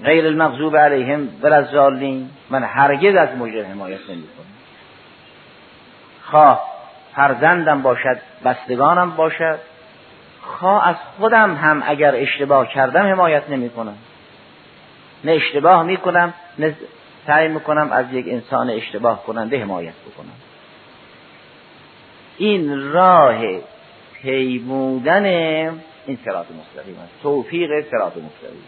غیر 0.03 0.25
المغضوب 0.25 0.77
علیهم 0.77 1.29
ولا 1.41 1.55
الضالین. 1.55 2.29
من 2.49 2.63
هرگز 2.63 3.15
از 3.15 3.29
مجرم 3.37 3.65
حمایت 3.65 4.09
نمی‌کنم. 4.09 4.45
خواه 6.23 6.63
فرزندم 7.15 7.81
باشد 7.81 8.17
بستگانم 8.45 9.11
باشد. 9.11 9.59
خواه 10.41 10.87
از 10.87 10.95
خودم 11.17 11.55
هم 11.55 11.83
اگر 11.85 12.15
اشتباه 12.15 12.67
کردم 12.67 13.01
حمایت 13.01 13.49
نمی 13.49 13.69
کنم 13.69 13.97
نه 15.23 15.31
اشتباه 15.31 15.83
می 15.83 15.97
کنم 15.97 16.33
نه 16.59 16.75
سعی 17.27 17.47
می 17.47 17.59
کنم 17.59 17.91
از 17.91 18.05
یک 18.11 18.25
انسان 18.29 18.69
اشتباه 18.69 19.23
کننده 19.23 19.61
حمایت 19.61 19.93
بکنم. 19.93 20.35
این 22.37 22.91
راه 22.91 23.41
پیمودن 24.21 25.25
این 26.05 26.17
سرات 26.25 26.47
مستقیم 26.51 26.99
است. 26.99 27.13
توفیق 27.23 27.89
سرات 27.91 28.17
مستقیم. 28.17 28.63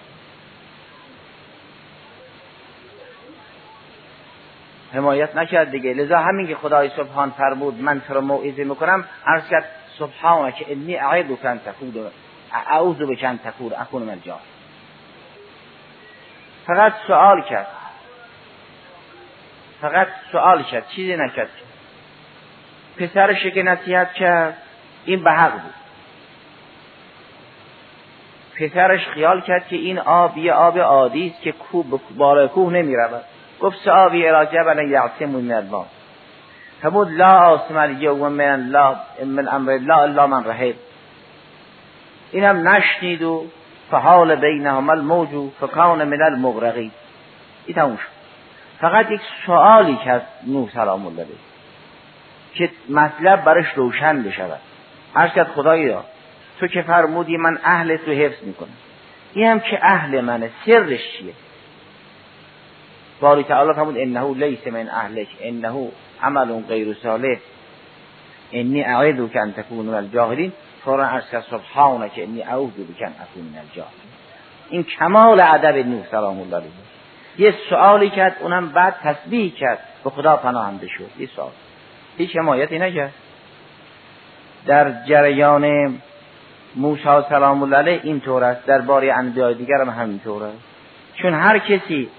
حمایت 4.93 5.35
نکرد 5.35 5.71
دیگه. 5.71 5.93
لذا 5.93 6.17
همین 6.17 6.47
که 6.47 6.55
خدای 6.55 6.89
سبحان 6.89 7.31
فرمود 7.31 7.81
من 7.81 8.01
تو 8.07 8.13
رو 8.13 8.21
موعظه 8.21 8.63
می‌کنم 8.63 9.05
عرض 9.25 9.49
کرد 9.49 9.65
سبحانه 9.99 10.51
که 10.51 10.65
انی 10.71 10.95
اعیدو 10.95 11.35
کن 11.35 11.57
تکود 11.57 12.11
اعوذ 12.51 12.97
بکن 12.97 13.37
تکود 13.37 13.73
اکون 13.73 14.03
من 14.03 14.21
فقط 16.67 16.93
سوال 17.07 17.41
کرد. 17.41 17.67
فقط 19.81 20.07
سوال 20.31 20.63
کرد. 20.63 20.87
چیزی 20.87 21.15
نکرد. 21.17 21.49
پسرش 22.97 23.47
که 23.47 23.63
نصیحت 23.63 24.13
کرد. 24.13 24.57
این 25.05 25.23
به 25.23 25.31
حق 25.31 25.51
بود. 25.51 25.73
پسرش 28.59 29.07
خیال 29.07 29.41
کرد 29.41 29.67
که 29.67 29.75
این 29.75 29.99
آب 29.99 30.37
یه 30.37 30.53
آب 30.53 30.79
عادی 30.79 31.27
است 31.27 31.41
که 31.41 31.51
کوه 31.51 32.01
بالای 32.17 32.47
کوه 32.47 32.73
نمی 32.73 32.95
رود 32.95 33.23
گفت 33.61 33.77
سآوی 33.85 34.27
الى 34.27 34.45
جبل 34.45 34.89
یعصم 34.89 35.25
من 35.25 35.51
الماء 35.51 35.85
فبود 36.81 37.11
لا 37.11 37.37
آسم 37.37 37.77
الیوم 37.77 38.31
من 38.31 38.51
الله 38.51 38.95
من 39.25 39.47
امر 39.47 39.71
الله 39.71 39.97
الا 39.97 40.27
من 40.27 40.45
رحم 40.45 40.73
اینم 42.31 42.67
نشنید 42.67 43.21
و 43.21 43.45
فحال 43.91 44.35
بینهما 44.35 44.93
الموج 44.93 45.51
فکان 45.61 46.03
من 46.03 46.21
المغرقین. 46.21 46.91
این 47.65 47.75
تموم 47.75 47.97
شد. 47.97 48.15
فقط 48.81 49.11
یک 49.11 49.21
سوالی 49.45 49.95
کرد 50.05 50.27
نوح 50.47 50.69
سلام 50.73 51.05
الله 51.07 51.25
که 52.53 52.69
مطلب 52.89 53.43
برش 53.43 53.65
روشن 53.75 54.23
بشود. 54.23 54.59
عرض 55.15 55.31
کرد 55.31 55.47
خدایا 55.47 56.03
تو 56.59 56.67
که 56.67 56.81
فرمودی 56.81 57.37
من 57.37 57.59
اهل 57.63 57.97
تو 57.97 58.11
حفظ 58.11 58.43
می‌کنم. 58.43 58.69
این 59.33 59.47
هم 59.47 59.59
که 59.59 59.79
اهل 59.81 60.21
منه 60.21 60.49
سرش 60.65 61.17
چیه؟ 61.17 61.33
باری 63.19 63.43
تعالی 63.43 63.73
فرمود 63.73 63.97
انه 63.97 64.33
لیس 64.33 64.67
من 64.67 64.89
اهلک 64.89 65.27
انه 65.41 65.91
عمل 66.21 66.61
غیر 66.61 66.97
صالح. 67.03 67.37
انی 68.51 68.83
اعیدو 68.83 69.27
که 69.27 69.41
ان 69.41 69.53
تکون 69.53 69.85
من 69.85 69.93
الجاهلین. 69.93 70.51
فورا 70.85 71.07
عرض 71.07 71.29
کرد 71.31 71.43
سبحانه 71.51 72.09
که 72.09 72.23
انی 72.23 72.43
اعوذ 72.43 72.71
بک 72.71 73.01
ان 73.01 73.07
اکون 73.07 73.43
من 73.43 73.59
الجاهلین 73.59 74.15
این 74.69 74.83
کمال 74.83 75.39
ادب 75.39 75.87
نوح 75.87 76.05
سلام 76.11 76.41
الله 76.41 76.57
علیه. 76.57 76.69
یه 77.37 77.53
سوالی 77.69 78.09
کرد 78.09 78.35
اونم 78.39 78.69
بعد 78.69 78.95
تسبیح 79.03 79.53
کرد. 79.53 79.79
به 80.03 80.09
خدا 80.09 80.37
پناهنده 80.37 80.87
شد 80.87 81.09
یه 81.19 81.29
سوال. 81.35 81.51
هیچ 82.17 82.35
حمایتی 82.35 82.79
نکرد. 82.79 83.13
در 84.65 85.05
جریان 85.05 85.95
موسی 86.75 87.21
سلام 87.29 87.63
الله 87.63 87.77
علیه 87.77 87.99
این 88.03 88.19
طور 88.19 88.43
است. 88.43 88.65
در 88.65 88.81
باری 88.81 89.11
انبیاء 89.11 89.53
دیگر 89.53 89.81
هم 89.81 89.89
همینطور 89.89 90.43
است. 90.43 90.57
چون 91.21 91.33
هر 91.33 91.59
کسی 91.59 92.09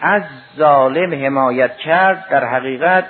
از 0.00 0.22
ظالم 0.56 1.24
حمایت 1.24 1.76
کرد 1.76 2.28
در 2.30 2.44
حقیقت 2.44 3.06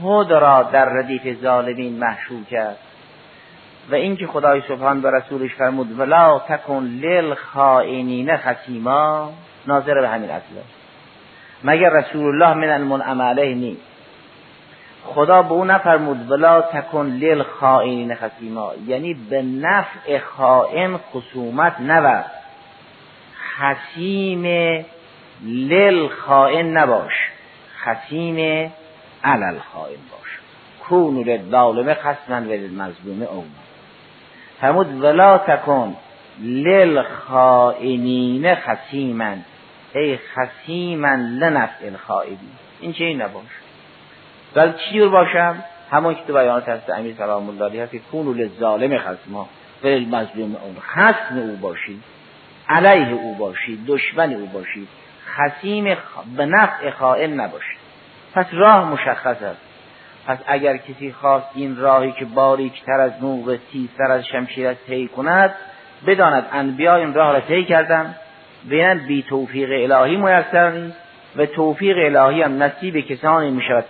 خود 0.00 0.30
را 0.30 0.62
در 0.62 0.84
ردیف 0.84 1.40
ظالمین 1.42 1.98
محشور 1.98 2.44
کرد. 2.50 2.78
و 3.90 3.94
اینکه 3.94 4.26
خدای 4.26 4.62
سبحان 4.68 5.02
و 5.02 5.06
رسولش 5.06 5.54
فرمود 5.54 5.98
ولا 5.98 6.38
تکن 6.38 6.82
للخائنین 6.82 8.36
خسیما 8.36 9.32
ناظر 9.66 10.00
به 10.00 10.08
همین 10.08 10.30
اصله 10.30 10.62
مگر 11.64 11.90
رسول 11.90 12.26
الله 12.26 12.54
من 12.54 12.68
المنعم 12.68 13.22
علیه 13.22 13.54
نیست 13.54 13.96
خدا 15.06 15.42
به 15.42 15.52
او 15.52 15.64
نفرمود 15.64 16.30
ولا 16.30 16.60
تکن 16.60 17.06
للخائنین 17.06 18.14
خسیما 18.14 18.72
یعنی 18.86 19.14
به 19.14 19.42
نفع 19.42 20.18
خائن 20.18 20.96
خصومت 20.96 21.80
نبر. 21.80 22.24
خسیم 23.56 24.44
للخائن 25.44 26.76
نباش. 26.76 27.12
خسیم 27.84 28.36
علل 29.24 29.58
خائن 29.72 29.98
باش. 30.10 30.38
کونو 30.88 31.22
للظالم 31.22 31.94
خصما 31.94 32.36
و 32.36 32.52
للمظلوم 32.52 33.22
اوما. 33.22 33.65
فرمود 34.60 35.02
ولا 35.02 35.38
تکن 35.38 35.96
للخائنین 36.42 38.04
خسیما 38.54 39.34
ای 39.94 40.18
خسیما 40.34 41.14
لنفع 41.14 41.86
الخائنین. 41.86 42.38
این 42.80 42.92
چه 42.92 43.04
این 43.04 43.22
نباش؟ 43.22 43.44
بل 44.54 44.72
چی 44.72 45.00
باشم؟ 45.00 45.64
همون 45.90 46.14
که 46.14 46.20
تو 46.26 46.32
بیانات 46.32 46.68
هست 46.68 46.90
امیر 46.90 47.14
سلام 47.14 47.48
الله 47.48 47.82
هست 47.82 47.92
که 47.92 47.98
کونو 47.98 48.32
للظالم 48.32 48.98
خصما 48.98 49.48
و 49.82 49.86
للمظلوم 49.86 50.56
اوما 50.56 50.80
خصم 50.80 51.38
او 51.38 51.56
باشید 51.56 52.02
علیه 52.68 53.12
او 53.12 53.34
باشید 53.34 53.86
دشمن 53.86 54.32
او 54.32 54.46
باشید. 54.46 54.88
خسیم 55.26 55.94
خ... 55.94 55.98
به 56.36 56.46
نفع 56.46 56.90
خائن 56.90 57.40
نباشید. 57.40 57.78
پس 58.34 58.46
راه 58.52 58.92
مشخص 58.92 59.42
است. 59.42 59.65
پس 60.26 60.38
اگر 60.46 60.76
کسی 60.76 61.12
خواست 61.12 61.46
این 61.54 61.76
راهی 61.76 62.12
که 62.12 62.24
باریکتر 62.24 63.00
از 63.00 63.12
موق 63.20 63.58
تیزتر 63.72 64.12
از 64.12 64.26
شمشیر 64.26 64.66
است 64.66 64.86
طی 64.86 65.08
کند 65.08 65.54
بداند 66.06 66.46
انبیا 66.52 66.96
این 66.96 67.14
راه 67.14 67.32
را 67.32 67.40
طی 67.40 67.64
کردن 67.64 68.14
بینند 68.68 69.06
بی 69.06 69.22
توفیق 69.22 69.92
الهی 69.92 70.16
میسر 70.16 70.70
نیست 70.70 70.96
و 71.36 71.46
توفیق 71.46 72.16
الهی 72.16 72.42
هم 72.42 72.62
نصیب 72.62 73.00
کسانی 73.00 73.50
می 73.50 73.62
شود 73.62 73.84